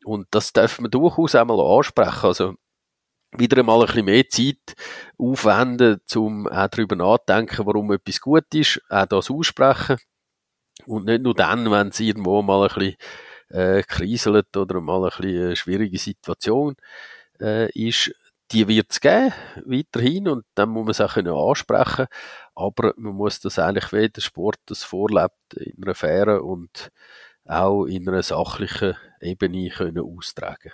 Und 0.06 0.28
das 0.32 0.54
dürfen 0.54 0.86
wir 0.86 0.90
durchaus 0.90 1.36
einmal 1.36 1.60
ansprechen. 1.60 2.26
Also, 2.26 2.56
wieder 3.36 3.58
einmal 3.60 3.82
ein 3.82 3.88
bisschen 3.88 4.06
mehr 4.06 4.28
Zeit 4.30 4.76
aufwenden, 5.18 6.02
um 6.16 6.48
auch 6.48 6.68
darüber 6.68 6.96
nachzudenken, 6.96 7.66
warum 7.66 7.92
etwas 7.92 8.22
gut 8.22 8.54
ist, 8.54 8.82
auch 8.90 9.06
das 9.06 9.32
aussprechen. 9.32 9.98
Und 10.86 11.06
nicht 11.06 11.22
nur 11.22 11.34
dann, 11.34 11.70
wenn 11.72 11.90
es 11.90 12.00
irgendwo 12.00 12.42
mal 12.42 12.64
ein 12.64 12.74
bisschen 12.74 12.96
äh, 13.54 13.84
kriselt 13.84 14.56
oder 14.58 14.82
mal 14.82 15.04
ein 15.04 15.10
bisschen 15.10 15.46
eine 15.46 15.56
schwierige 15.56 15.98
Situation 15.98 16.76
äh, 17.40 17.72
ist, 17.72 18.14
die 18.52 18.68
wird 18.68 18.92
es 18.92 19.00
geben, 19.00 19.34
weiterhin, 19.66 20.28
und 20.28 20.46
dann 20.54 20.70
muss 20.70 20.84
man 20.84 20.92
es 20.92 21.02
auch 21.02 21.50
ansprechen 21.50 22.08
aber 22.56 22.94
man 22.98 23.16
muss 23.16 23.40
das 23.40 23.60
eigentlich, 23.60 23.92
wie 23.94 24.10
der 24.10 24.22
Sport 24.22 24.58
das 24.68 24.84
vorlebt, 24.84 25.54
in 25.56 25.84
einer 25.84 25.96
fairen 25.96 26.42
und 26.42 26.92
auch 27.46 27.86
in 27.86 28.08
einer 28.08 28.24
sachlichen 28.24 28.96
Ebene 29.22 29.70
können 29.70 30.00
austragen 30.00 30.72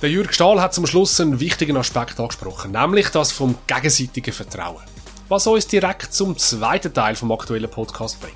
Der 0.00 0.10
Jürg 0.10 0.32
Stahl 0.32 0.60
hat 0.60 0.74
zum 0.74 0.86
Schluss 0.86 1.20
einen 1.20 1.40
wichtigen 1.40 1.76
Aspekt 1.76 2.20
angesprochen, 2.20 2.70
nämlich 2.70 3.10
das 3.10 3.32
vom 3.32 3.56
gegenseitigen 3.66 4.32
Vertrauen. 4.32 4.84
Was 5.28 5.46
uns 5.46 5.66
direkt 5.66 6.14
zum 6.14 6.38
zweiten 6.38 6.94
Teil 6.94 7.14
vom 7.14 7.30
aktuellen 7.32 7.70
Podcast 7.70 8.18
bringt. 8.18 8.34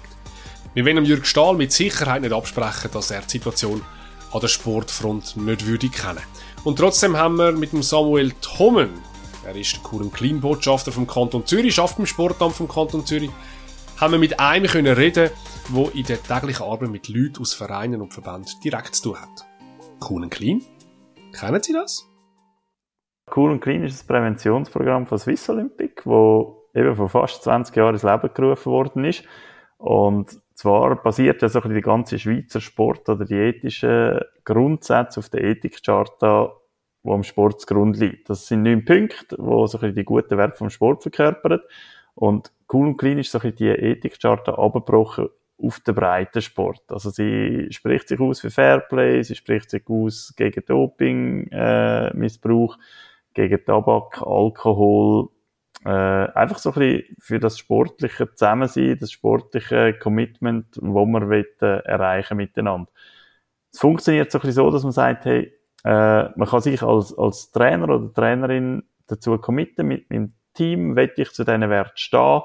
Wir 0.74 0.84
wollen 0.84 1.06
Jürg 1.06 1.26
Stahl 1.26 1.54
mit 1.54 1.72
Sicherheit 1.72 2.20
nicht 2.20 2.34
absprechen, 2.34 2.90
dass 2.92 3.10
er 3.10 3.22
die 3.22 3.30
Situation 3.30 3.80
an 4.30 4.40
der 4.40 4.48
Sportfront 4.48 5.38
nicht 5.38 5.66
würde 5.66 5.88
kennen. 5.88 6.20
Und 6.64 6.78
trotzdem 6.78 7.16
haben 7.16 7.36
wir 7.36 7.52
mit 7.52 7.72
dem 7.72 7.82
Samuel 7.82 8.32
Thommen, 8.42 8.90
er 9.46 9.56
ist 9.56 9.72
der 9.72 9.82
coolen 9.82 10.12
Clean-Botschafter 10.12 10.92
vom 10.92 11.06
Kanton 11.06 11.46
Zürich, 11.46 11.74
schafft 11.74 11.98
im 11.98 12.04
Sportamt 12.04 12.56
vom 12.56 12.68
Kanton 12.68 13.06
Zürich, 13.06 13.30
haben 13.98 14.12
wir 14.12 14.18
mit 14.18 14.38
einem 14.38 14.70
können 14.70 14.94
reden, 14.94 15.30
wo 15.68 15.88
in 15.88 16.04
der 16.04 16.22
täglichen 16.22 16.66
Arbeit 16.66 16.90
mit 16.90 17.08
Leuten 17.08 17.40
aus 17.40 17.54
Vereinen 17.54 18.02
und 18.02 18.12
Verbänden 18.12 18.52
direkt 18.62 18.96
zu 18.96 19.04
tun 19.04 19.18
hat. 19.18 19.46
Cool 20.06 20.28
Clean? 20.28 20.60
Kennen 21.32 21.62
Sie 21.62 21.72
das? 21.72 22.06
Cool 23.34 23.58
Clean 23.60 23.82
ist 23.82 23.98
das 23.98 24.06
Präventionsprogramm 24.06 25.06
von 25.06 25.18
Swiss 25.18 25.48
Olympic, 25.48 26.02
wo 26.04 26.61
eben 26.74 26.96
vor 26.96 27.08
fast 27.08 27.42
20 27.42 27.74
Jahren 27.76 27.94
ins 27.94 28.02
Leben 28.02 28.30
gerufen 28.34 28.72
worden 28.72 29.04
ist. 29.04 29.24
Und 29.78 30.40
zwar 30.54 31.02
basiert 31.02 31.42
ja 31.42 31.48
so 31.48 31.58
ein 31.58 31.62
bisschen 31.62 31.74
die 31.76 31.82
ganze 31.82 32.18
Schweizer 32.18 32.60
Sport 32.60 33.08
oder 33.08 33.24
die 33.24 33.34
ethischen 33.34 34.20
Grundsätze 34.44 35.20
auf 35.20 35.28
der 35.28 35.42
Ethikcharta, 35.42 36.52
wo 37.02 37.14
am 37.14 37.24
Sport 37.24 37.60
zugrunde 37.60 37.98
liegt. 37.98 38.30
Das 38.30 38.46
sind 38.46 38.62
neun 38.62 38.84
Punkte, 38.84 39.36
wo 39.38 39.66
so 39.66 39.78
ein 39.78 39.80
bisschen 39.80 39.96
die 39.96 40.04
guten 40.04 40.38
Werte 40.38 40.56
vom 40.56 40.70
Sport 40.70 41.02
verkörpern. 41.02 41.60
Und 42.14 42.52
cool 42.72 42.88
und 42.88 42.96
clean 42.96 43.18
ist 43.18 43.32
so 43.32 43.38
ein 43.38 43.52
bisschen 43.52 43.56
die 43.56 43.68
Ethikcharta 43.68 44.54
abgebrochen 44.54 45.28
auf 45.62 45.80
den 45.80 45.94
breiten 45.94 46.42
Sport. 46.42 46.82
Also 46.88 47.10
sie 47.10 47.68
spricht 47.70 48.08
sich 48.08 48.20
aus 48.20 48.40
für 48.40 48.50
Fairplay, 48.50 49.22
sie 49.22 49.34
spricht 49.34 49.70
sich 49.70 49.82
aus 49.88 50.34
gegen 50.36 50.64
Doping, 50.66 51.48
äh, 51.52 52.14
Missbrauch, 52.14 52.78
gegen 53.34 53.64
Tabak, 53.64 54.22
Alkohol, 54.22 55.28
äh, 55.84 55.88
einfach 55.88 56.58
so 56.58 56.70
ein 56.70 56.74
bisschen 56.74 57.16
für 57.18 57.38
das 57.40 57.58
sportliche 57.58 58.32
Zusammensein, 58.32 58.98
das 58.98 59.12
sportliche 59.12 59.94
Commitment, 59.94 60.78
wo 60.80 61.06
man 61.06 61.28
will, 61.28 61.46
äh, 61.60 61.84
erreichen 61.84 62.36
miteinander. 62.36 62.90
Es 63.72 63.80
funktioniert 63.80 64.30
so 64.30 64.38
ein 64.38 64.42
bisschen 64.42 64.54
so, 64.54 64.70
dass 64.70 64.82
man 64.82 64.92
sagt, 64.92 65.24
hey, 65.24 65.52
äh, 65.84 66.28
man 66.36 66.48
kann 66.48 66.60
sich 66.60 66.82
als, 66.82 67.16
als 67.16 67.50
Trainer 67.50 67.88
oder 67.88 68.12
Trainerin 68.12 68.84
dazu 69.06 69.36
committen, 69.38 69.88
mit 69.88 70.10
meinem 70.10 70.34
Team 70.54 70.96
will 70.96 71.10
ich 71.16 71.32
zu 71.32 71.44
diesen 71.44 71.68
Werten 71.70 71.96
stehen 71.96 72.42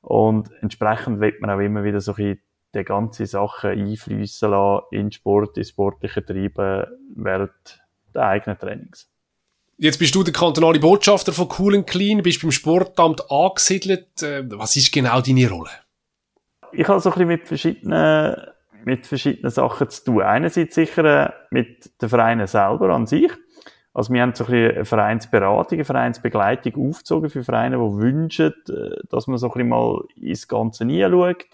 und 0.00 0.50
entsprechend 0.62 1.20
wird 1.20 1.40
man 1.40 1.50
auch 1.50 1.60
immer 1.60 1.84
wieder 1.84 2.00
so 2.00 2.12
ein 2.12 2.16
bisschen 2.16 2.42
die 2.74 2.84
ganze 2.84 3.26
Sache 3.26 3.70
einfließen 3.70 4.50
lassen 4.50 4.86
in 4.92 5.12
Sport, 5.12 5.58
in 5.58 5.64
sportliche 5.64 6.24
Treiben 6.24 6.86
während 7.14 7.80
der 8.14 8.26
eigenen 8.26 8.58
Trainings. 8.58 9.10
Jetzt 9.82 9.98
bist 9.98 10.14
du 10.14 10.22
der 10.22 10.34
kantonale 10.34 10.78
Botschafter 10.78 11.32
von 11.32 11.48
Cool 11.58 11.82
Clean, 11.84 12.22
bist 12.22 12.42
beim 12.42 12.50
Sportamt 12.50 13.30
angesiedelt. 13.30 14.22
Äh, 14.22 14.42
was 14.50 14.76
ist 14.76 14.92
genau 14.92 15.22
deine 15.22 15.48
Rolle? 15.48 15.70
Ich 16.72 16.86
habe 16.86 17.00
so 17.00 17.08
ein 17.08 17.14
bisschen 17.14 17.28
mit 17.28 17.48
verschiedenen, 17.48 18.36
mit 18.84 19.06
verschiedenen 19.06 19.50
Sachen 19.50 19.88
zu 19.88 20.04
tun. 20.04 20.20
Einerseits 20.20 20.74
sicher 20.74 21.28
äh, 21.28 21.32
mit 21.48 21.90
den 22.02 22.10
Vereinen 22.10 22.46
selber 22.46 22.90
an 22.90 23.06
sich. 23.06 23.32
Also 23.94 24.12
wir 24.12 24.20
haben 24.20 24.34
so 24.34 24.44
ein 24.44 24.50
bisschen 24.50 24.76
eine 24.76 24.84
Vereinsberatung, 24.84 25.78
eine 25.78 25.84
Vereinsbegleitung 25.86 26.90
aufgezogen 26.90 27.30
für 27.30 27.42
Vereine, 27.42 27.76
die 27.76 28.02
wünschen, 28.02 28.52
äh, 28.68 28.96
dass 29.08 29.28
man 29.28 29.38
so 29.38 29.46
ein 29.46 29.52
bisschen 29.54 29.68
mal 29.70 30.04
ins 30.14 30.46
Ganze 30.46 30.84
hinschaut. 30.84 31.46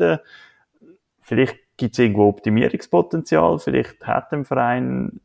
Vielleicht 1.23 1.59
gibt 1.77 1.93
es 1.93 2.01
irgendwo 2.01 2.29
Optimierungspotenzial, 2.29 3.61
vielleicht 3.61 4.05
hat 4.05 4.33
ein 4.33 4.45
Verein 4.45 5.21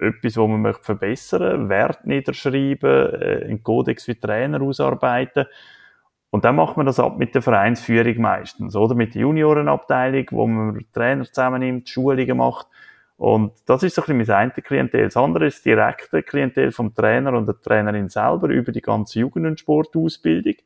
etwas, 0.00 0.36
was 0.36 0.48
man 0.48 0.62
möchte 0.62 0.84
verbessern, 0.84 1.68
Wert 1.68 2.06
niederschreiben, 2.06 3.12
äh, 3.20 3.44
einen 3.44 3.62
Kodex 3.62 4.04
für 4.04 4.18
Trainer 4.18 4.60
ausarbeiten. 4.62 5.46
Und 6.30 6.44
dann 6.44 6.56
macht 6.56 6.76
man 6.76 6.86
das 6.86 7.00
ab 7.00 7.18
mit 7.18 7.34
der 7.34 7.42
Vereinsführung 7.42 8.20
meistens, 8.20 8.76
oder? 8.76 8.94
Mit 8.94 9.14
der 9.14 9.22
Juniorenabteilung, 9.22 10.26
wo 10.32 10.46
man 10.46 10.84
Trainer 10.92 11.24
zusammennimmt, 11.24 11.88
Schulungen 11.88 12.36
macht. 12.36 12.66
Und 13.16 13.52
das 13.64 13.82
ist 13.82 13.94
so 13.94 14.02
ein 14.02 14.18
bisschen 14.18 14.36
mein 14.36 14.50
eine 14.52 14.62
Klientel. 14.62 15.04
Das 15.04 15.16
andere 15.16 15.46
ist 15.46 15.56
das 15.56 15.62
direkte 15.62 16.22
Klientel 16.22 16.72
vom 16.72 16.94
Trainer 16.94 17.32
und 17.32 17.46
der 17.46 17.58
Trainerin 17.58 18.08
selber 18.10 18.48
über 18.48 18.72
die 18.72 18.82
ganze 18.82 19.20
Jugend- 19.20 19.46
und 19.46 19.60
Sportausbildung. 19.60 20.56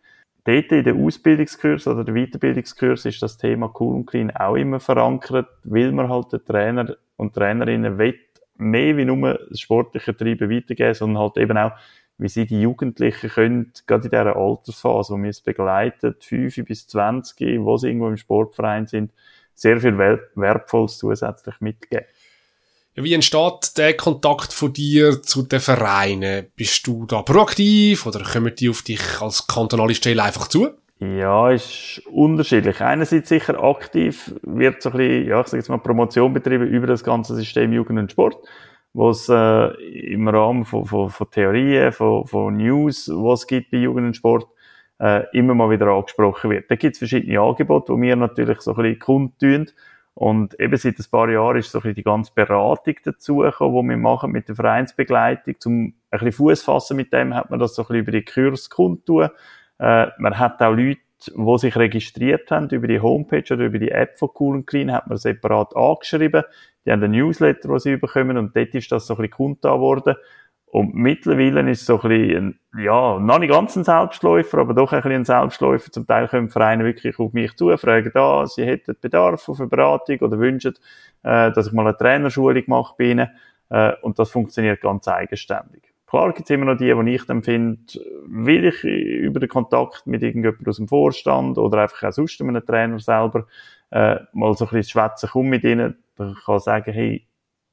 Dort 0.45 0.73
in 0.73 0.85
der 0.85 0.95
Ausbildungskurs 0.95 1.87
oder 1.87 2.03
der 2.03 2.15
Weiterbildungskurs 2.15 3.05
ist 3.05 3.23
das 3.23 3.37
Thema 3.37 3.73
Cool 3.79 3.97
und 3.97 4.07
Clean 4.07 4.35
auch 4.35 4.57
immer 4.57 4.81
verankert, 4.81 5.49
weil 5.65 5.93
man 5.93 6.09
halt 6.09 6.33
den 6.33 6.45
Trainer 6.45 6.97
und 7.17 7.35
Trainerinnen 7.35 7.99
will, 7.99 8.19
mehr 8.61 8.97
wie 8.97 9.05
nur 9.05 9.39
das 9.49 9.61
sportliche 9.61 10.17
Treiben 10.17 10.51
weitergeben, 10.51 10.95
sondern 10.95 11.23
halt 11.23 11.37
eben 11.39 11.57
auch, 11.59 11.73
wie 12.19 12.29
sie 12.29 12.47
die 12.47 12.61
Jugendlichen 12.61 13.31
können, 13.31 13.73
gerade 13.87 14.05
in 14.05 14.11
dieser 14.11 14.37
Altersphase, 14.37 15.15
wo 15.15 15.23
wir 15.23 15.31
es 15.31 15.41
begleiten, 15.41 16.15
5 16.21 16.65
bis 16.67 16.87
20, 16.87 17.61
wo 17.61 17.77
sie 17.79 17.89
irgendwo 17.89 18.09
im 18.09 18.17
Sportverein 18.19 18.87
sind, 18.87 19.13
sehr 19.55 19.81
viel 19.81 19.97
Wertvolles 19.99 20.99
zusätzlich 20.99 21.61
mitgeben. 21.61 22.07
Wie 22.95 23.15
entsteht 23.15 23.79
der 23.79 23.97
Kontakt 23.97 24.53
von 24.53 24.73
dir 24.73 25.23
zu 25.23 25.43
den 25.43 25.61
Vereinen? 25.61 26.49
Bist 26.57 26.87
du 26.87 27.07
da 27.07 27.23
proaktiv 27.23 28.05
oder 28.05 28.23
kommen 28.23 28.55
die 28.55 28.69
auf 28.69 28.83
dich 28.83 29.01
als 29.21 29.47
kantonale 29.47 29.95
Stelle 29.95 30.23
einfach 30.23 30.49
zu? 30.49 30.71
Ja, 31.01 31.51
ist 31.51 32.03
unterschiedlich. 32.11 32.83
Einerseits 32.83 33.31
sicher 33.31 33.63
aktiv 33.65 34.35
wird 34.43 34.83
so 34.83 34.91
ein 34.91 34.99
bisschen, 34.99 35.29
ja, 35.29 35.41
ich 35.41 35.47
sage 35.47 35.57
jetzt 35.57 35.71
mal 35.71 35.79
Promotion 35.79 36.35
betrieben 36.35 36.67
über 36.67 36.87
das 36.87 37.03
ganze 37.03 37.35
System 37.35 37.73
Jugend 37.73 37.99
und 37.99 38.13
Sport, 38.13 38.37
wo 38.93 39.09
es 39.09 39.27
äh, 39.31 39.69
im 40.13 40.29
Rahmen 40.29 40.67
von, 40.67 40.85
von, 40.85 41.09
von 41.09 41.31
Theorien, 41.31 41.91
von, 41.93 42.27
von 42.27 42.55
News, 42.59 43.09
was 43.09 43.41
es 43.41 43.47
gibt 43.47 43.71
bei 43.71 43.79
Jugend 43.79 44.09
und 44.09 44.17
Sport, 44.17 44.47
äh, 45.01 45.25
immer 45.33 45.55
mal 45.55 45.71
wieder 45.71 45.87
angesprochen 45.87 46.51
wird. 46.51 46.71
Da 46.71 46.77
gibt 46.77 46.93
es 46.93 46.99
verschiedene 46.99 47.41
Angebote, 47.41 47.95
die 47.95 48.03
wir 48.03 48.17
natürlich 48.17 48.61
so 48.61 48.73
ein 48.75 48.83
bisschen 48.83 48.99
kundtun. 48.99 49.71
Und 50.13 50.61
eben 50.61 50.77
seit 50.77 50.99
ein 50.99 51.07
paar 51.11 51.31
Jahren 51.31 51.57
ist 51.57 51.71
so 51.71 51.79
ein 51.79 51.83
bisschen 51.83 51.95
die 51.95 52.03
ganze 52.03 52.33
Beratung 52.35 52.97
dazugekommen, 53.03 53.85
die 53.85 53.91
wir 53.91 53.97
machen 53.97 54.33
mit 54.33 54.49
der 54.49 54.55
Vereinsbegleitung. 54.57 55.55
Zum 55.61 55.95
ein 56.11 56.19
bisschen 56.19 56.33
Fuß 56.33 56.63
fassen 56.63 56.99
mit 56.99 57.11
dem 57.15 57.35
hat 57.35 57.49
man 57.49 57.59
das 57.59 57.75
so 57.75 57.83
ein 57.83 57.87
bisschen 57.87 58.01
über 58.03 58.13
die 58.13 58.25
Kurs 58.27 58.69
kundtun. 58.69 59.31
Äh, 59.81 60.09
man 60.19 60.39
hat 60.39 60.61
auch 60.61 60.75
Leute, 60.75 61.01
die 61.27 61.59
sich 61.59 61.77
registriert 61.77 62.51
haben 62.51 62.69
über 62.71 62.87
die 62.87 63.01
Homepage 63.01 63.53
oder 63.53 63.65
über 63.65 63.79
die 63.79 63.91
App 63.91 64.19
von 64.19 64.31
Cool 64.39 64.63
Clean, 64.63 64.93
hat 64.93 65.07
man 65.09 65.19
separat 65.19 65.75
angeschrieben. 65.75 66.45
Die 66.85 66.93
haben 66.93 67.03
einen 67.03 67.13
Newsletter, 67.13 67.69
den 67.69 67.79
sie 67.79 67.97
bekommen 67.97 68.37
und 68.37 68.57
dort 68.57 68.75
ist 68.75 68.93
das 68.93 69.07
so 69.07 69.15
ein 69.15 69.17
bisschen 69.19 69.33
kundgetan 69.33 69.81
worden. 69.81 70.17
Und 70.67 70.95
mittlerweile 70.95 71.69
ist 71.69 71.81
es 71.81 71.87
so 71.87 72.01
ein 72.01 72.09
bisschen, 72.09 72.61
ja, 72.79 73.19
noch 73.19 73.41
nicht 73.41 73.51
ganz 73.51 73.75
ein 73.75 73.83
Selbstläufer, 73.83 74.59
aber 74.59 74.73
doch 74.73 74.93
ein 74.93 75.03
bisschen 75.03 75.23
ein 75.23 75.25
Selbstläufer. 75.25 75.91
Zum 75.91 76.07
Teil 76.07 76.29
kommen 76.29 76.49
Vereine 76.49 76.85
wirklich 76.85 77.19
auf 77.19 77.33
mich 77.33 77.57
zu, 77.57 77.77
fragen 77.77 78.13
da, 78.15 78.47
sie 78.47 78.65
hätten 78.65 78.97
Bedarf 79.01 79.49
auf 79.49 79.59
eine 79.59 79.69
Beratung 79.69 80.19
oder 80.21 80.39
wünschen, 80.39 80.75
äh, 81.25 81.51
dass 81.51 81.67
ich 81.67 81.73
mal 81.73 81.89
eine 81.89 81.97
Trainerschulung 81.97 82.63
mache 82.69 82.95
bei 82.97 83.05
ihnen. 83.05 83.31
Äh, 83.69 83.95
und 84.03 84.19
das 84.21 84.31
funktioniert 84.31 84.81
ganz 84.81 85.09
eigenständig. 85.09 85.90
Klar 86.11 86.33
gibt 86.33 86.51
es 86.51 86.55
immer 86.55 86.65
noch 86.65 86.77
die, 86.77 86.93
die 86.93 87.15
ich 87.15 87.25
dann 87.25 87.45
finde, 87.45 87.79
will 88.27 88.65
ich 88.65 88.83
über 88.83 89.39
den 89.39 89.49
Kontakt 89.49 90.09
mit 90.09 90.25
irgendjemandem 90.25 90.67
aus 90.67 90.77
dem 90.79 90.89
Vorstand 90.89 91.57
oder 91.57 91.83
einfach 91.83 92.03
auch 92.03 92.13
sonst 92.13 92.41
einem 92.41 92.67
Trainer 92.67 92.99
selber 92.99 93.47
äh, 93.93 94.17
mal 94.33 94.57
so 94.57 94.65
ein 94.65 94.71
bisschen 94.73 94.91
schwätzen, 94.91 95.29
komm 95.33 95.47
mit 95.47 95.63
ihnen, 95.63 95.97
dann 96.17 96.35
kann 96.45 96.57
ich 96.57 96.63
sagen, 96.65 96.93
hey, 96.93 97.27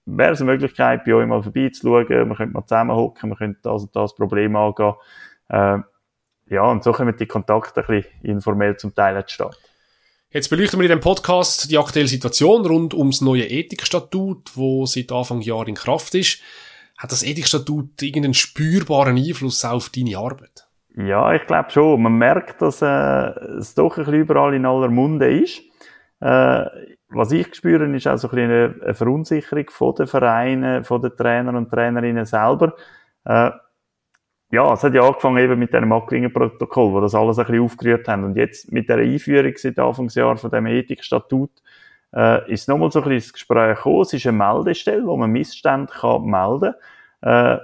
wäre 0.05 0.33
es 0.33 0.41
eine 0.41 0.51
Möglichkeit, 0.51 1.03
bei 1.03 1.15
euch 1.15 1.25
mal 1.25 1.41
vorbeizuschauen, 1.41 2.07
wir 2.07 2.35
könnten 2.35 2.53
mal 2.53 2.63
zusammenhocken, 2.63 3.29
wir 3.31 3.37
könnten 3.37 3.59
das 3.63 3.81
und 3.81 3.95
das 3.95 4.13
Problem 4.13 4.55
angehen. 4.55 4.93
Äh, 5.49 5.79
ja, 6.49 6.61
und 6.61 6.83
so 6.83 6.91
kommen 6.91 7.17
die 7.17 7.25
Kontakte 7.25 7.81
ein 7.81 7.87
bisschen 7.87 8.11
informell 8.21 8.77
zum 8.77 8.93
Teil 8.93 9.15
entstehen. 9.15 9.49
Jetzt 10.29 10.49
beleuchten 10.49 10.79
wir 10.79 10.85
in 10.85 10.91
dem 10.91 10.99
Podcast 10.99 11.71
die 11.71 11.77
aktuelle 11.79 12.07
Situation 12.07 12.63
rund 12.67 12.93
ums 12.93 13.21
neue 13.21 13.49
Ethikstatut, 13.49 14.51
wo 14.55 14.85
seit 14.85 15.11
Anfang 15.11 15.41
Jahr 15.41 15.67
in 15.67 15.73
Kraft 15.73 16.13
ist. 16.13 16.39
Hat 16.97 17.11
das 17.11 17.23
Ethikstatut 17.23 18.01
irgendeinen 18.01 18.33
spürbaren 18.33 19.17
Einfluss 19.17 19.63
auf 19.63 19.89
deine 19.89 20.17
Arbeit? 20.17 20.67
Ja, 20.95 21.31
ich 21.33 21.45
glaube 21.45 21.69
schon. 21.69 22.01
Man 22.01 22.17
merkt, 22.17 22.61
dass 22.61 22.81
äh, 22.81 22.87
es 23.59 23.75
doch 23.75 23.97
ein 23.97 24.05
bisschen 24.05 24.21
überall 24.21 24.55
in 24.55 24.65
aller 24.65 24.89
Munde 24.89 25.41
ist. 25.41 25.61
Äh, 26.19 26.65
was 27.09 27.31
ich 27.31 27.53
spüre, 27.53 27.85
ist 27.95 28.07
auch 28.07 28.17
so 28.17 28.27
ein 28.29 28.35
bisschen 28.35 28.81
eine, 28.81 28.93
Verunsicherung 28.95 29.69
von 29.69 29.93
den 29.93 30.07
Vereinen, 30.07 30.83
von 30.83 31.01
den 31.01 31.15
Trainern 31.15 31.55
und 31.55 31.69
Trainerinnen 31.69 32.25
selber. 32.25 32.73
Äh, 33.25 33.51
ja, 34.49 34.73
es 34.73 34.83
hat 34.83 34.93
ja 34.93 35.01
angefangen 35.01 35.37
eben 35.37 35.59
mit 35.59 35.73
dem 35.73 35.87
Macklingen-Protokoll, 35.89 36.93
wo 36.93 37.01
das 37.01 37.13
alles 37.13 37.37
ein 37.37 37.45
bisschen 37.45 37.63
aufgerührt 37.63 38.07
haben. 38.07 38.23
Und 38.23 38.37
jetzt 38.37 38.71
mit 38.71 38.89
der 38.89 38.97
Einführung 38.97 39.53
seit 39.55 39.77
Anfangsjahr 39.77 40.37
von 40.37 40.49
dem 40.49 40.65
Ethikstatut 40.65 41.51
äh, 42.13 42.51
ist 42.51 42.67
nochmal 42.67 42.91
so 42.91 42.99
ein 42.99 43.03
bisschen 43.03 43.15
ins 43.15 43.33
Gespräch 43.33 43.77
gekommen. 43.77 44.01
Es 44.01 44.13
ist 44.13 44.25
eine 44.25 44.37
Meldestelle, 44.37 45.05
wo 45.05 45.17
man 45.17 45.31
Missstände 45.31 45.91
kann 45.91 46.23
melden 46.23 46.73
kann. 47.21 47.57
Äh, 47.57 47.59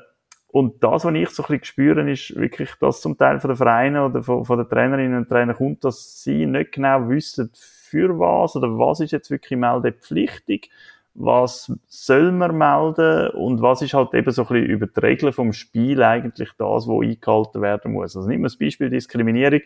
und 0.47 0.83
das, 0.83 1.03
was 1.03 1.13
ich 1.15 1.29
so 1.29 1.43
ein 1.43 1.47
bisschen 1.47 1.63
spüre, 1.63 2.11
ist 2.11 2.35
wirklich, 2.35 2.69
dass 2.79 3.01
zum 3.01 3.17
Teil 3.17 3.39
von 3.39 3.49
den 3.49 3.57
Vereinen 3.57 4.03
oder 4.03 4.21
von, 4.21 4.45
von 4.45 4.59
den 4.59 4.69
Trainerinnen 4.69 5.17
und 5.17 5.27
Trainern 5.27 5.55
kommt, 5.55 5.83
dass 5.83 6.21
sie 6.21 6.45
nicht 6.45 6.73
genau 6.73 7.09
wissen, 7.09 7.49
für 7.53 8.19
was 8.19 8.55
oder 8.55 8.67
was 8.77 8.99
ist 8.99 9.11
jetzt 9.11 9.31
wirklich 9.31 9.57
meldepflichtig, 9.59 10.69
was 11.15 11.71
soll 11.87 12.31
man 12.31 12.57
melden 12.57 13.29
und 13.31 13.61
was 13.61 13.81
ist 13.81 13.93
halt 13.93 14.13
eben 14.13 14.31
so 14.31 14.43
ein 14.43 14.47
bisschen 14.47 14.65
über 14.65 14.87
die 14.87 14.99
Regeln 14.99 15.33
vom 15.33 15.53
Spiel 15.53 16.01
eigentlich 16.01 16.51
das, 16.57 16.87
wo 16.87 17.01
eingehalten 17.01 17.61
werden 17.61 17.93
muss. 17.93 18.15
Also 18.15 18.27
nehmen 18.27 18.43
wir 18.43 18.47
das 18.47 18.57
Beispiel 18.57 18.89
Diskriminierung. 18.89 19.61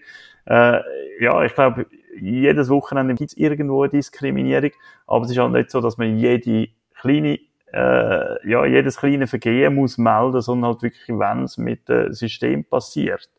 Äh, 0.45 0.79
ja, 1.21 1.43
ich 1.43 1.53
glaube, 1.53 1.85
jedes 2.19 2.69
Wochenende 2.69 3.15
gibt 3.15 3.32
es 3.32 3.38
irgendwo 3.38 3.84
eine 3.84 3.91
Diskriminierung, 3.91 4.71
aber 5.06 5.25
es 5.25 5.32
ist 5.32 5.38
halt 5.38 5.53
nicht 5.53 5.71
so, 5.71 5.82
dass 5.82 5.97
man 5.97 6.17
jede 6.17 6.69
kleine 6.99 7.39
äh, 7.73 8.49
ja, 8.49 8.65
jedes 8.65 8.97
kleine 8.97 9.27
Vergehen 9.27 9.75
muss 9.75 9.97
melden, 9.97 10.41
sondern 10.41 10.71
halt 10.71 10.84
wirklich, 10.84 11.10
wenn 11.10 11.43
es 11.43 11.58
mit 11.58 11.88
dem 11.89 12.13
System 12.13 12.63
passiert. 12.63 13.30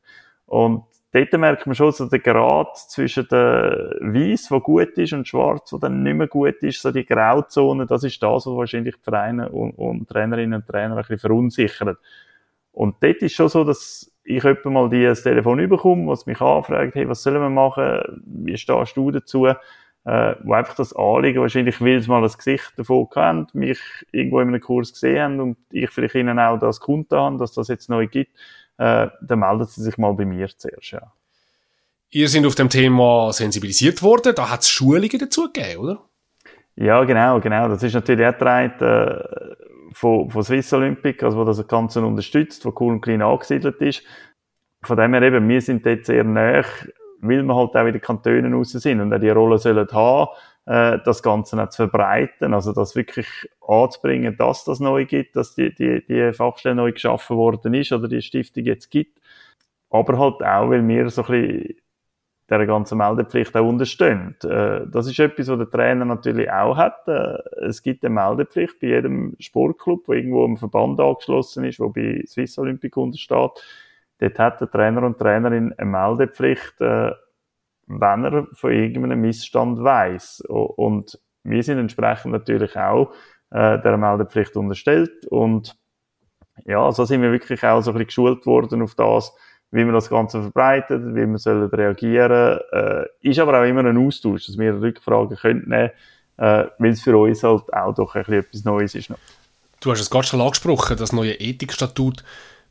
Und 0.46 0.84
dort 1.12 1.32
merkt 1.32 1.66
man 1.66 1.74
schon 1.74 1.92
so 1.92 2.06
den 2.06 2.22
Grad 2.22 2.76
zwischen 2.76 3.26
der 3.30 3.96
Weiß, 4.00 4.50
wo 4.50 4.60
gut 4.60 4.98
ist, 4.98 5.12
und 5.12 5.26
Schwarz, 5.26 5.72
wo 5.72 5.78
dann 5.78 6.02
nicht 6.02 6.14
mehr 6.14 6.26
gut 6.26 6.62
ist, 6.62 6.82
so 6.82 6.90
die 6.90 7.06
Grauzone, 7.06 7.86
das 7.86 8.04
ist 8.04 8.22
das, 8.22 8.46
was 8.46 8.54
wahrscheinlich 8.54 8.96
die 8.96 9.02
Vereine 9.02 9.48
und, 9.48 9.72
und 9.72 10.08
Trainerinnen 10.08 10.60
und 10.60 10.66
Trainer 10.66 10.96
ein 10.96 11.02
bisschen 11.02 11.18
verunsichert. 11.18 11.98
Und 12.72 12.96
dort 13.00 13.22
ist 13.22 13.34
schon 13.34 13.48
so, 13.48 13.64
dass 13.64 14.12
ich 14.28 14.44
öppe 14.44 14.68
mal 14.68 14.90
die 14.90 15.04
das 15.04 15.22
Telefon 15.22 15.58
überkomme, 15.58 16.06
was 16.06 16.26
mich 16.26 16.40
anfragt, 16.40 16.94
hey, 16.94 17.08
was 17.08 17.22
sollen 17.22 17.40
wir 17.40 17.48
machen? 17.48 18.22
Wie 18.26 18.56
stehst 18.58 18.96
du 18.96 19.10
dazu? 19.10 19.46
Äh, 19.46 20.34
wo 20.44 20.52
einfach 20.52 20.74
das 20.74 20.94
Anliegen, 20.94 21.40
wahrscheinlich, 21.40 21.80
weil 21.80 22.00
sie 22.00 22.08
mal 22.08 22.22
ein 22.22 22.30
Gesicht 22.30 22.72
davon 22.76 23.08
haben, 23.14 23.46
mich 23.52 23.80
irgendwo 24.12 24.40
in 24.40 24.48
einem 24.48 24.60
Kurs 24.60 24.92
gesehen 24.92 25.22
haben 25.22 25.40
und 25.40 25.56
ich 25.70 25.90
vielleicht 25.90 26.14
ihnen 26.14 26.38
auch 26.38 26.58
das 26.58 26.80
Kunden 26.80 27.14
haben, 27.14 27.38
dass 27.38 27.52
das 27.52 27.68
jetzt 27.68 27.90
neu 27.90 28.06
gibt, 28.06 28.30
äh, 28.78 29.08
dann 29.20 29.38
melden 29.38 29.64
sie 29.64 29.82
sich 29.82 29.98
mal 29.98 30.12
bei 30.14 30.24
mir 30.24 30.48
zuerst, 30.48 30.92
ja. 30.92 31.12
Ihr 32.10 32.28
seid 32.28 32.46
auf 32.46 32.54
dem 32.54 32.70
Thema 32.70 33.32
sensibilisiert 33.34 34.02
worden, 34.02 34.34
da 34.34 34.50
hat 34.50 34.60
es 34.62 34.70
Schulungen 34.70 35.18
dazu 35.18 35.50
gegeben, 35.52 35.80
oder? 35.80 36.04
Ja, 36.76 37.04
genau, 37.04 37.40
genau. 37.40 37.68
Das 37.68 37.82
ist 37.82 37.92
natürlich 37.92 38.24
auch 38.24 38.38
Teil 38.38 38.72
äh, 38.80 39.67
von, 39.92 40.30
von 40.30 40.42
Swiss 40.42 40.72
Olympic, 40.72 41.22
also 41.22 41.38
wo 41.38 41.44
das 41.44 41.66
Ganze 41.66 42.04
unterstützt, 42.04 42.64
wo 42.64 42.74
cool 42.80 42.94
und 42.94 43.00
klein 43.00 43.22
angesiedelt 43.22 43.80
ist. 43.80 44.02
Von 44.84 44.96
dem 44.96 45.12
her 45.14 45.22
eben, 45.22 45.48
wir 45.48 45.60
sind 45.60 45.84
dort 45.84 46.04
sehr 46.04 46.24
nah, 46.24 46.62
weil 47.20 47.42
wir 47.42 47.54
halt 47.54 47.74
auch 47.74 47.86
in 47.86 47.92
den 47.92 48.00
Kantonen 48.00 48.54
raus 48.54 48.72
sind 48.72 49.00
und 49.00 49.12
auch 49.12 49.18
die 49.18 49.30
Rolle 49.30 49.58
sollen 49.58 49.88
haben, 49.90 50.30
äh, 50.66 50.98
das 51.04 51.22
Ganze 51.22 51.60
auch 51.60 51.68
zu 51.68 51.88
verbreiten, 51.88 52.54
also 52.54 52.72
das 52.72 52.94
wirklich 52.94 53.26
anzubringen, 53.66 54.36
dass 54.36 54.64
das 54.64 54.80
neu 54.80 55.04
gibt, 55.04 55.34
dass 55.34 55.54
die, 55.54 55.74
die, 55.74 56.04
die 56.06 56.32
Fachstelle 56.32 56.76
neu 56.76 56.92
geschaffen 56.92 57.36
worden 57.36 57.74
ist 57.74 57.92
oder 57.92 58.06
die 58.06 58.22
Stiftung 58.22 58.64
jetzt 58.64 58.90
gibt. 58.90 59.18
Aber 59.90 60.18
halt 60.18 60.42
auch, 60.42 60.70
weil 60.70 60.86
wir 60.86 61.10
so 61.10 61.22
ein 61.22 61.28
bisschen 61.28 61.76
der 62.50 62.66
ganzen 62.66 62.98
Meldepflicht 62.98 63.54
auch 63.56 63.66
unterstehen. 63.66 64.34
Äh, 64.42 64.86
das 64.90 65.06
ist 65.06 65.18
etwas, 65.18 65.48
was 65.48 65.58
der 65.58 65.70
Trainer 65.70 66.04
natürlich 66.04 66.50
auch 66.50 66.76
hat. 66.76 67.06
Äh, 67.06 67.38
es 67.66 67.82
gibt 67.82 68.04
eine 68.04 68.14
Meldepflicht 68.14 68.80
bei 68.80 68.88
jedem 68.88 69.36
Sportclub, 69.38 70.06
der 70.06 70.16
irgendwo 70.16 70.44
im 70.44 70.56
Verband 70.56 70.98
angeschlossen 70.98 71.64
ist, 71.64 71.78
wo 71.78 71.90
bei 71.90 72.22
Swiss 72.26 72.58
Olympic 72.58 72.98
untersteht. 72.98 73.50
Dort 74.20 74.38
hat 74.38 74.60
der 74.60 74.70
Trainer 74.70 75.02
und 75.02 75.18
Trainerin 75.18 75.74
eine 75.76 75.90
Meldepflicht, 75.90 76.80
äh, 76.80 77.12
wenn 77.86 78.24
er 78.24 78.46
von 78.52 78.72
irgendeinem 78.72 79.20
Missstand 79.20 79.82
weiß. 79.82 80.42
Und 80.48 81.18
wir 81.42 81.62
sind 81.62 81.78
entsprechend 81.78 82.32
natürlich 82.32 82.76
auch 82.76 83.12
der 83.50 83.96
Meldepflicht 83.96 84.54
unterstellt. 84.58 85.26
Und 85.28 85.74
ja, 86.66 86.92
so 86.92 87.06
sind 87.06 87.22
wir 87.22 87.32
wirklich 87.32 87.64
auch 87.64 87.80
so 87.80 87.92
ein 87.92 87.94
bisschen 87.94 88.06
geschult 88.08 88.44
worden 88.44 88.82
auf 88.82 88.94
das, 88.94 89.34
wie 89.70 89.84
man 89.84 89.94
das 89.94 90.08
Ganze 90.08 90.40
verbreitet, 90.40 91.02
wie 91.14 91.26
man 91.26 91.38
soll 91.38 91.66
reagieren 91.66 92.60
äh, 92.72 93.04
Ist 93.20 93.38
aber 93.38 93.60
auch 93.60 93.64
immer 93.64 93.84
ein 93.84 93.98
Austausch, 93.98 94.46
dass 94.46 94.58
wir 94.58 94.80
Rückfragen 94.80 95.36
können 95.36 95.68
nehmen 95.68 95.90
äh, 96.38 96.66
weil 96.78 96.90
es 96.90 97.02
für 97.02 97.16
uns 97.16 97.42
halt 97.42 97.72
auch 97.72 97.94
doch 97.94 98.14
ein 98.14 98.22
bisschen 98.22 98.40
etwas 98.40 98.64
Neues 98.64 98.94
ist. 98.94 99.10
Noch. 99.10 99.18
Du 99.80 99.90
hast 99.90 100.00
es 100.00 100.10
gerade 100.10 100.26
schon 100.26 100.40
angesprochen, 100.40 100.96
das 100.96 101.12
neue 101.12 101.34
Ethikstatut 101.34 102.24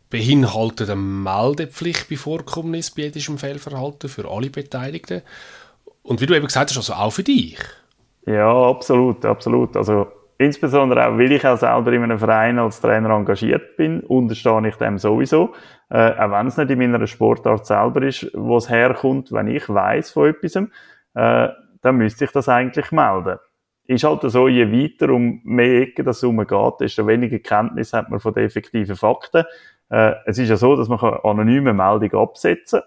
beinhaltet 0.10 0.90
eine 0.90 1.00
Meldepflicht 1.00 2.10
bei 2.10 2.16
Vorkommnis 2.16 2.92
bei 2.92 3.04
ethischem 3.04 3.38
Fehlverhalten 3.38 4.10
für 4.10 4.30
alle 4.30 4.50
Beteiligten. 4.50 5.22
Und 6.02 6.22
wie 6.22 6.26
du 6.26 6.34
eben 6.34 6.46
gesagt 6.46 6.70
hast, 6.70 6.78
also 6.78 6.94
auch 6.94 7.12
für 7.12 7.24
dich. 7.24 7.60
Ja, 8.26 8.70
absolut, 8.70 9.26
absolut. 9.26 9.76
Also 9.76 10.08
insbesondere 10.38 11.08
auch, 11.08 11.18
weil 11.18 11.32
ich 11.32 11.46
auch 11.46 11.58
selber 11.58 11.92
in 11.94 12.04
einem 12.04 12.20
Verein 12.20 12.60
als 12.60 12.82
Trainer 12.82 13.12
engagiert 13.12 13.76
bin, 13.78 14.02
unterstehe 14.02 14.68
ich 14.68 14.76
dem 14.76 14.98
sowieso. 14.98 15.54
Äh, 15.90 16.12
auch 16.12 16.32
wenn 16.32 16.48
es 16.48 16.58
nicht 16.58 16.70
in 16.70 16.80
meiner 16.80 17.06
Sportart 17.08 17.66
selber 17.66 18.02
ist, 18.04 18.32
wo 18.34 18.58
es 18.58 18.70
herkommt, 18.70 19.32
wenn 19.32 19.48
ich 19.48 19.68
weiß 19.68 20.12
von 20.12 20.30
etwas, 20.30 20.56
äh, 20.56 21.50
dann 21.82 21.96
müsste 21.96 22.26
ich 22.26 22.32
das 22.32 22.50
eigentlich 22.50 22.92
melden. 22.92 23.40
Ist 23.86 24.04
halt 24.04 24.22
so, 24.24 24.48
je 24.50 24.72
weiter 24.72 25.14
um 25.14 25.40
mehr 25.44 25.82
Ecken 25.82 26.06
das 26.06 26.24
umgeht, 26.24 26.74
desto 26.82 27.08
weniger 27.08 27.40
Kenntnis 27.40 27.94
hat 27.94 28.10
man 28.10 28.20
von 28.20 28.34
den 28.34 28.46
effektiven 28.46 28.98
Fakten. 28.98 29.46
Äh, 29.90 30.14
es 30.26 30.38
ist 30.38 30.50
ja 30.50 30.58
so, 30.58 30.76
dass 30.76 30.90
man 30.90 31.00
anonyme 31.00 31.74
Meldung 31.74 32.14
absetzen 32.20 32.82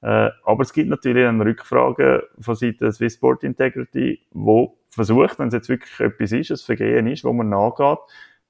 kann. 0.00 0.28
Äh, 0.28 0.30
aber 0.44 0.62
es 0.62 0.72
gibt 0.72 0.88
natürlich 0.88 1.26
eine 1.26 1.54
Frage 1.62 2.28
von 2.40 2.54
Seiten 2.54 2.90
Swiss 2.90 3.14
Sport 3.14 3.44
Integrity, 3.44 4.20
wo 4.30 4.78
versucht, 4.90 5.38
wenn 5.38 5.48
es 5.48 5.54
jetzt 5.54 5.68
wirklich 5.68 6.00
etwas 6.00 6.32
ist, 6.32 6.50
ein 6.50 6.56
Vergehen 6.58 7.06
ist, 7.06 7.24
wo 7.24 7.32
man 7.32 7.48
nachgeht, 7.48 7.98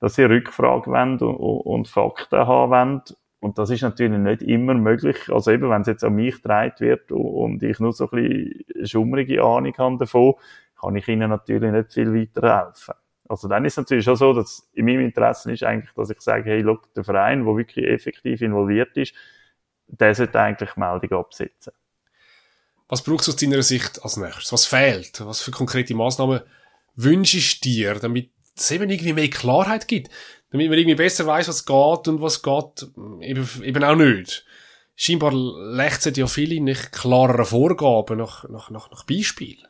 dass 0.00 0.14
sie 0.14 0.24
Rückfragen 0.24 0.92
wollen 0.92 1.18
und, 1.18 1.36
und 1.36 1.88
Fakten 1.88 2.46
haben 2.46 2.70
wollen. 2.70 3.02
Und 3.40 3.58
das 3.58 3.70
ist 3.70 3.82
natürlich 3.82 4.18
nicht 4.18 4.42
immer 4.42 4.74
möglich. 4.74 5.30
Also 5.32 5.50
eben, 5.50 5.70
wenn 5.70 5.82
es 5.82 5.86
jetzt 5.86 6.04
an 6.04 6.14
mich 6.14 6.42
gedreht 6.42 6.80
wird 6.80 7.10
und 7.10 7.62
ich 7.62 7.80
nur 7.80 7.92
so 7.92 8.10
ein 8.10 8.22
bisschen 8.22 8.86
schummrige 8.86 9.42
Ahnung 9.42 9.74
habe 9.78 9.98
davon, 9.98 10.34
kann 10.78 10.96
ich 10.96 11.08
ihnen 11.08 11.30
natürlich 11.30 11.72
nicht 11.72 11.92
viel 11.92 12.14
weiterhelfen. 12.14 12.94
Also 13.28 13.48
dann 13.48 13.64
ist 13.64 13.74
es 13.74 13.76
natürlich 13.76 14.04
schon 14.04 14.16
so, 14.16 14.32
dass 14.32 14.68
in 14.72 14.86
meinem 14.86 15.00
Interesse 15.02 15.52
ist 15.52 15.62
eigentlich, 15.62 15.92
dass 15.94 16.10
ich 16.10 16.20
sage, 16.20 16.50
hey, 16.50 16.62
look, 16.62 16.92
der 16.94 17.04
Verein, 17.04 17.44
der 17.44 17.56
wirklich 17.56 17.86
effektiv 17.86 18.42
involviert 18.42 18.96
ist, 18.96 19.14
der 19.86 20.14
sollte 20.14 20.40
eigentlich 20.40 20.76
Meldung 20.76 21.12
absetzen. 21.18 21.72
Was 22.90 23.02
brauchst 23.02 23.28
du 23.28 23.32
aus 23.32 23.36
deiner 23.36 23.62
Sicht 23.62 24.02
als 24.02 24.18
nächstes? 24.18 24.52
Was 24.52 24.66
fehlt? 24.66 25.24
Was 25.24 25.40
für 25.40 25.50
konkrete 25.50 25.94
Maßnahmen 25.94 26.40
wünschst 26.96 27.64
du 27.64 27.68
dir, 27.68 27.94
damit 27.94 28.30
es 28.56 28.70
eben 28.70 28.90
irgendwie 28.90 29.14
mehr 29.14 29.30
Klarheit 29.30 29.88
gibt? 29.88 30.10
Damit 30.50 30.68
man 30.68 30.78
irgendwie 30.78 30.96
besser 30.96 31.26
weiß, 31.26 31.48
was 31.48 31.64
geht 31.64 32.08
und 32.08 32.20
was 32.20 32.42
geht 32.42 32.88
eben, 33.22 33.48
eben 33.62 33.84
auch 33.84 33.96
nicht. 33.96 34.44
Scheinbar 34.96 35.32
lechzen 35.32 36.12
ja 36.14 36.26
viele 36.26 36.60
nicht 36.60 36.92
klarere 36.92 37.46
Vorgaben 37.46 38.18
nach, 38.18 38.46
nach, 38.50 38.68
nach, 38.70 38.90
nach 38.90 39.04
Beispielen 39.04 39.64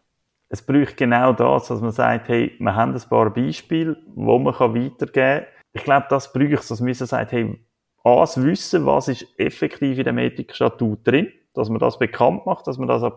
es 0.52 0.62
braucht 0.62 0.96
genau 0.96 1.33
das, 1.33 1.68
dass 1.68 1.80
man 1.80 1.92
sagt, 1.92 2.28
hey, 2.28 2.52
wir 2.59 2.74
haben 2.74 2.92
ein 2.92 3.09
paar 3.09 3.33
Beispiele, 3.33 3.96
wo 4.14 4.37
man 4.38 4.52
weitergeben 4.52 5.12
kann. 5.12 5.46
Ich 5.72 5.85
glaube, 5.85 6.06
das 6.11 6.33
braucht 6.33 6.52
es, 6.52 6.68
dass 6.68 6.80
man 6.80 6.92
sagt, 6.92 7.30
hey, 7.30 7.56
A, 8.02 8.26
wissen, 8.37 8.85
was 8.85 9.06
ist 9.06 9.26
effektiv 9.38 9.98
in 9.98 10.04
dem 10.04 10.18
Ethikstatut 10.18 11.06
drin, 11.06 11.28
dass 11.54 11.68
man 11.68 11.78
das 11.78 11.98
bekannt 11.98 12.46
macht, 12.46 12.66
dass 12.66 12.78
man 12.78 12.88
das 12.88 13.02
an 13.02 13.12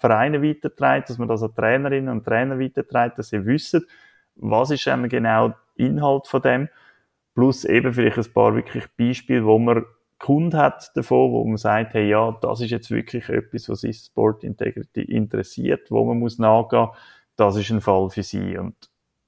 Vereine 0.00 0.42
weiterträgt, 0.42 1.08
dass 1.08 1.18
man 1.18 1.28
das 1.28 1.42
an 1.42 1.54
Trainerinnen 1.54 2.08
und 2.08 2.24
Trainer 2.24 2.58
weiterträgt, 2.58 3.18
dass 3.18 3.28
sie 3.28 3.46
wissen, 3.46 3.86
was 4.34 4.70
ist 4.70 4.86
eben 4.86 5.08
genau 5.08 5.54
Inhalt 5.76 6.26
von 6.26 6.42
dem, 6.42 6.68
plus 7.34 7.64
eben 7.64 7.92
vielleicht 7.92 8.18
ein 8.18 8.32
paar 8.32 8.54
wirklich 8.54 8.84
Beispiele, 8.96 9.44
wo 9.44 9.58
man 9.58 9.84
Kunde 10.18 10.56
hat 10.56 10.96
davon, 10.96 11.32
wo 11.32 11.44
man 11.44 11.58
sagt, 11.58 11.94
hey, 11.94 12.08
ja, 12.08 12.36
das 12.40 12.60
ist 12.62 12.70
jetzt 12.70 12.90
wirklich 12.90 13.28
etwas, 13.28 13.68
was 13.68 13.82
sich 13.82 13.98
Sport 13.98 14.44
Integrity 14.44 15.02
interessiert, 15.02 15.90
wo 15.90 16.04
man 16.04 16.18
muss 16.18 16.38
nachgehen, 16.38 16.88
das 17.36 17.56
ist 17.56 17.70
ein 17.70 17.82
Fall 17.82 18.08
für 18.08 18.22
sie. 18.22 18.56
Und 18.56 18.74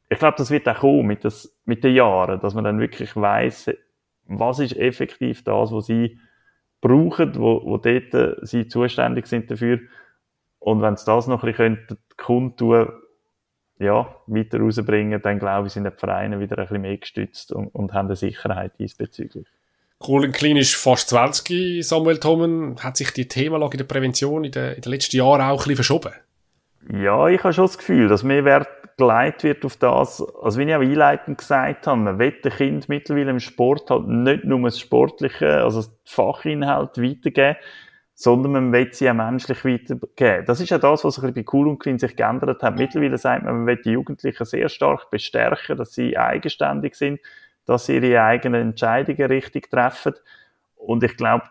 ich 0.09 0.19
glaube, 0.19 0.39
das 0.39 0.51
wird 0.51 0.67
auch 0.67 0.79
kommen 0.79 1.07
mit, 1.07 1.25
das, 1.25 1.55
mit 1.67 1.85
den 1.85 1.95
Jahren, 1.95 2.41
dass 2.41 2.55
man 2.55 2.65
dann 2.65 2.81
wirklich 2.81 3.15
weiß, 3.15 3.71
was 4.29 4.59
ist 4.59 4.77
effektiv 4.77 5.45
das, 5.45 5.73
was 5.73 5.87
sie 5.87 6.19
brauchen, 6.81 7.35
wo, 7.37 7.63
wo 7.65 7.77
dort 7.77 8.15
äh, 8.15 8.37
sie 8.43 8.69
zuständig 8.69 9.27
sind 9.27 9.51
dafür. 9.51 9.81
Und 10.59 10.83
wenn 10.83 10.97
sie 10.97 11.05
das 11.07 11.27
noch 11.27 11.43
ein 11.43 11.51
bisschen 11.51 11.99
kundtun, 12.17 12.89
ja, 13.79 14.15
weiter 14.27 14.59
rausbringen, 14.59 15.23
dann 15.23 15.39
glaube 15.39 15.69
ich, 15.69 15.73
sind 15.73 15.85
die 15.85 15.91
Vereine 15.91 16.41
wieder 16.41 16.59
ein 16.59 16.65
bisschen 16.65 16.83
mehr 16.83 16.97
gestützt 16.97 17.53
und, 17.53 17.69
und 17.69 17.93
haben 17.93 18.07
eine 18.07 18.17
Sicherheit 18.17 18.73
diesbezüglich. 18.79 19.47
Colin 19.99 20.33
Klein 20.33 20.57
ist 20.57 20.77
fast 20.77 21.09
20, 21.09 21.87
Samuel 21.87 22.19
Thomen. 22.19 22.77
Hat 22.83 22.97
sich 22.97 23.13
die 23.13 23.27
Themenlage 23.27 23.75
in 23.75 23.79
der 23.79 23.85
Prävention 23.85 24.45
in 24.45 24.53
den, 24.53 24.75
in 24.75 24.81
den 24.81 24.93
letzten 24.93 25.17
Jahren 25.17 25.41
auch 25.41 25.51
ein 25.51 25.57
bisschen 25.57 25.77
verschoben? 25.77 26.13
Ja, 26.93 27.29
ich 27.29 27.43
habe 27.43 27.53
schon 27.53 27.67
das 27.67 27.79
Gefühl, 27.79 28.09
dass 28.09 28.23
mehr 28.23 28.45
Wert 28.45 28.69
geleitet 28.99 29.45
wird 29.45 29.65
auf 29.65 29.77
das, 29.77 30.21
also 30.43 30.59
wie 30.59 30.65
ich 30.65 30.75
auch 30.75 30.81
einleitend 30.81 31.39
gesagt 31.39 31.87
habe, 31.87 32.01
man 32.01 32.19
will 32.19 32.33
den 32.33 32.53
Kind 32.53 32.89
mittlerweile 32.89 33.31
im 33.31 33.41
Sport 33.41 33.91
halt 33.91 34.09
nicht 34.09 34.45
nur 34.45 34.61
das 34.63 34.79
Sportliche, 34.79 35.63
also 35.63 35.83
das 35.83 35.97
Fachinhalt 36.05 36.99
weitergeben, 36.99 37.57
sondern 38.15 38.53
man 38.53 38.73
will 38.73 38.93
sie 38.93 39.09
auch 39.09 39.15
menschlich 39.15 39.65
weitergeben. 39.65 40.45
Das 40.45 40.61
ist 40.61 40.71
ja 40.71 40.79
das, 40.79 41.05
was 41.05 41.15
sich 41.15 41.33
bei 41.33 41.45
Cool 41.51 41.69
und 41.69 41.79
Clean 41.79 41.99
sich 41.99 42.17
geändert 42.17 42.63
hat. 42.63 42.77
Mittlerweile 42.77 43.17
sagt 43.17 43.45
man, 43.45 43.59
man 43.59 43.67
will 43.67 43.81
die 43.83 43.93
Jugendlichen 43.93 44.45
sehr 44.45 44.69
stark 44.69 45.09
bestärken, 45.11 45.77
dass 45.77 45.95
sie 45.95 46.19
eigenständig 46.19 46.97
sind, 46.97 47.21
dass 47.65 47.87
sie 47.87 47.97
ihre 47.97 48.23
eigenen 48.23 48.71
Entscheidungen 48.71 49.27
richtig 49.31 49.71
treffen. 49.71 50.15
Und 50.75 51.05
ich 51.05 51.17
glaube, 51.17 51.45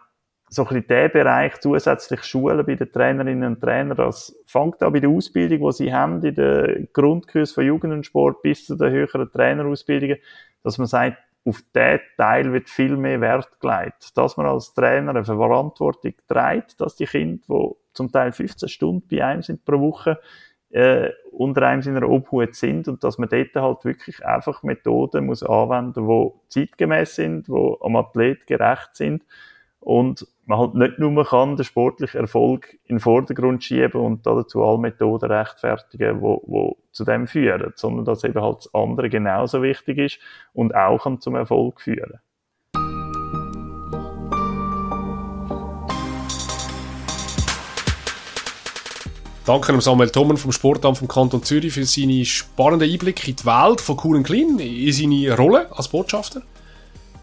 so 0.50 0.64
ein 0.64 0.68
bisschen 0.70 0.88
den 0.88 1.12
Bereich 1.12 1.60
zusätzlich 1.60 2.24
schulen 2.24 2.66
bei 2.66 2.76
den 2.76 2.92
Trainerinnen 2.92 3.54
und 3.54 3.62
Trainern. 3.62 3.98
Das 3.98 4.34
fängt 4.46 4.82
an 4.82 4.94
bei 4.94 5.00
der 5.00 5.10
Ausbildung, 5.10 5.68
die 5.68 5.74
sie 5.74 5.94
haben, 5.94 6.24
in 6.24 6.36
den 6.36 6.88
Grundkurs 6.94 7.52
von 7.52 7.66
Jugend 7.66 7.94
und 7.94 8.06
Sport 8.06 8.42
bis 8.42 8.66
zu 8.66 8.76
den 8.76 8.92
höheren 8.92 9.30
Trainerausbildungen, 9.32 10.18
dass 10.64 10.78
man 10.78 10.88
sagt, 10.88 11.18
auf 11.44 11.62
diesen 11.74 12.00
Teil 12.18 12.52
wird 12.52 12.70
viel 12.70 12.98
mehr 12.98 13.22
Wert 13.22 13.60
gelegt. 13.60 14.18
Dass 14.18 14.38
man 14.38 14.46
als 14.46 14.74
Trainer 14.74 15.12
eine 15.12 15.24
Verantwortung 15.24 16.14
trägt, 16.28 16.80
dass 16.80 16.96
die 16.96 17.06
Kinder, 17.06 17.44
die 17.48 17.76
zum 17.94 18.12
Teil 18.12 18.32
15 18.32 18.70
Stunden 18.70 19.08
bei 19.08 19.24
einem 19.24 19.42
sind 19.42 19.64
pro 19.66 19.80
Woche, 19.80 20.20
äh, 20.70 21.10
unter 21.32 21.64
einem 21.64 21.82
seiner 21.82 22.08
Obhut 22.08 22.56
sind 22.56 22.88
und 22.88 23.04
dass 23.04 23.18
man 23.18 23.30
dort 23.30 23.56
halt 23.56 23.86
wirklich 23.86 24.26
einfach 24.26 24.64
Methoden 24.64 25.26
muss 25.26 25.44
anwenden, 25.44 26.08
die 26.08 26.32
zeitgemäß 26.50 27.16
sind, 27.16 27.48
die 27.48 27.76
am 27.82 27.96
Athlet 27.96 28.46
gerecht 28.48 28.96
sind 28.96 29.24
und 29.80 30.28
man 30.48 30.60
halt 30.60 30.76
nicht 30.76 30.98
nur 30.98 31.26
kann 31.26 31.58
den 31.58 31.66
sportlichen 31.66 32.22
Erfolg 32.22 32.74
in 32.86 32.96
den 32.96 33.00
Vordergrund 33.02 33.64
schieben 33.64 34.00
und 34.00 34.26
dazu 34.26 34.64
alle 34.64 34.78
Methoden 34.78 35.30
rechtfertigen, 35.30 36.22
wo, 36.22 36.42
wo 36.46 36.78
zu 36.92 37.04
dem 37.04 37.28
führen, 37.28 37.74
sondern 37.76 38.06
dass 38.06 38.24
eben 38.24 38.42
halt 38.42 38.60
das 38.60 38.74
andere 38.74 39.10
genauso 39.10 39.62
wichtig 39.62 39.98
ist 39.98 40.20
und 40.54 40.74
auch 40.74 41.04
kann 41.04 41.20
zum 41.20 41.36
Erfolg 41.36 41.82
führen. 41.82 42.20
Danke 49.46 49.80
Samuel 49.82 50.10
Thommen 50.10 50.38
vom 50.38 50.52
Sportamt 50.52 50.98
vom 50.98 51.08
Kanton 51.08 51.44
Zürich 51.44 51.74
für 51.74 51.84
seine 51.84 52.24
spannenden 52.26 52.90
Einblicke 52.90 53.30
in 53.30 53.36
die 53.36 53.46
Welt 53.46 53.82
von 53.82 53.98
Cool 54.02 54.24
Clean, 54.24 54.60
in 54.60 54.92
seine 54.94 55.36
Rolle 55.36 55.70
als 55.72 55.90
Botschafter. 55.90 56.42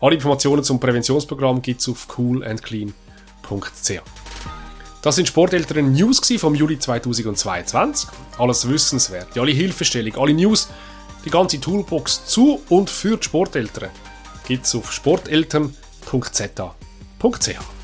Alle 0.00 0.14
Informationen 0.14 0.62
zum 0.62 0.78
Präventionsprogramm 0.78 1.62
gibt 1.62 1.80
es 1.80 1.88
auf 1.88 2.06
coolandclean.ch. 3.44 4.02
Das 5.02 5.16
sind 5.16 5.28
Sporteltern 5.28 5.92
News 5.92 6.22
vom 6.38 6.54
Juli 6.54 6.78
2022. 6.78 8.08
Alles 8.38 8.68
wissenswert, 8.68 9.38
alle 9.38 9.52
Hilfestellungen, 9.52 10.18
alle 10.18 10.32
News, 10.32 10.68
die 11.24 11.30
ganze 11.30 11.60
Toolbox 11.60 12.26
zu 12.26 12.62
und 12.68 12.88
für 12.88 13.18
die 13.18 13.24
Sporteltern 13.24 13.90
es 14.48 14.74
auf 14.74 14.92
sporteltern.z.ch. 14.92 17.83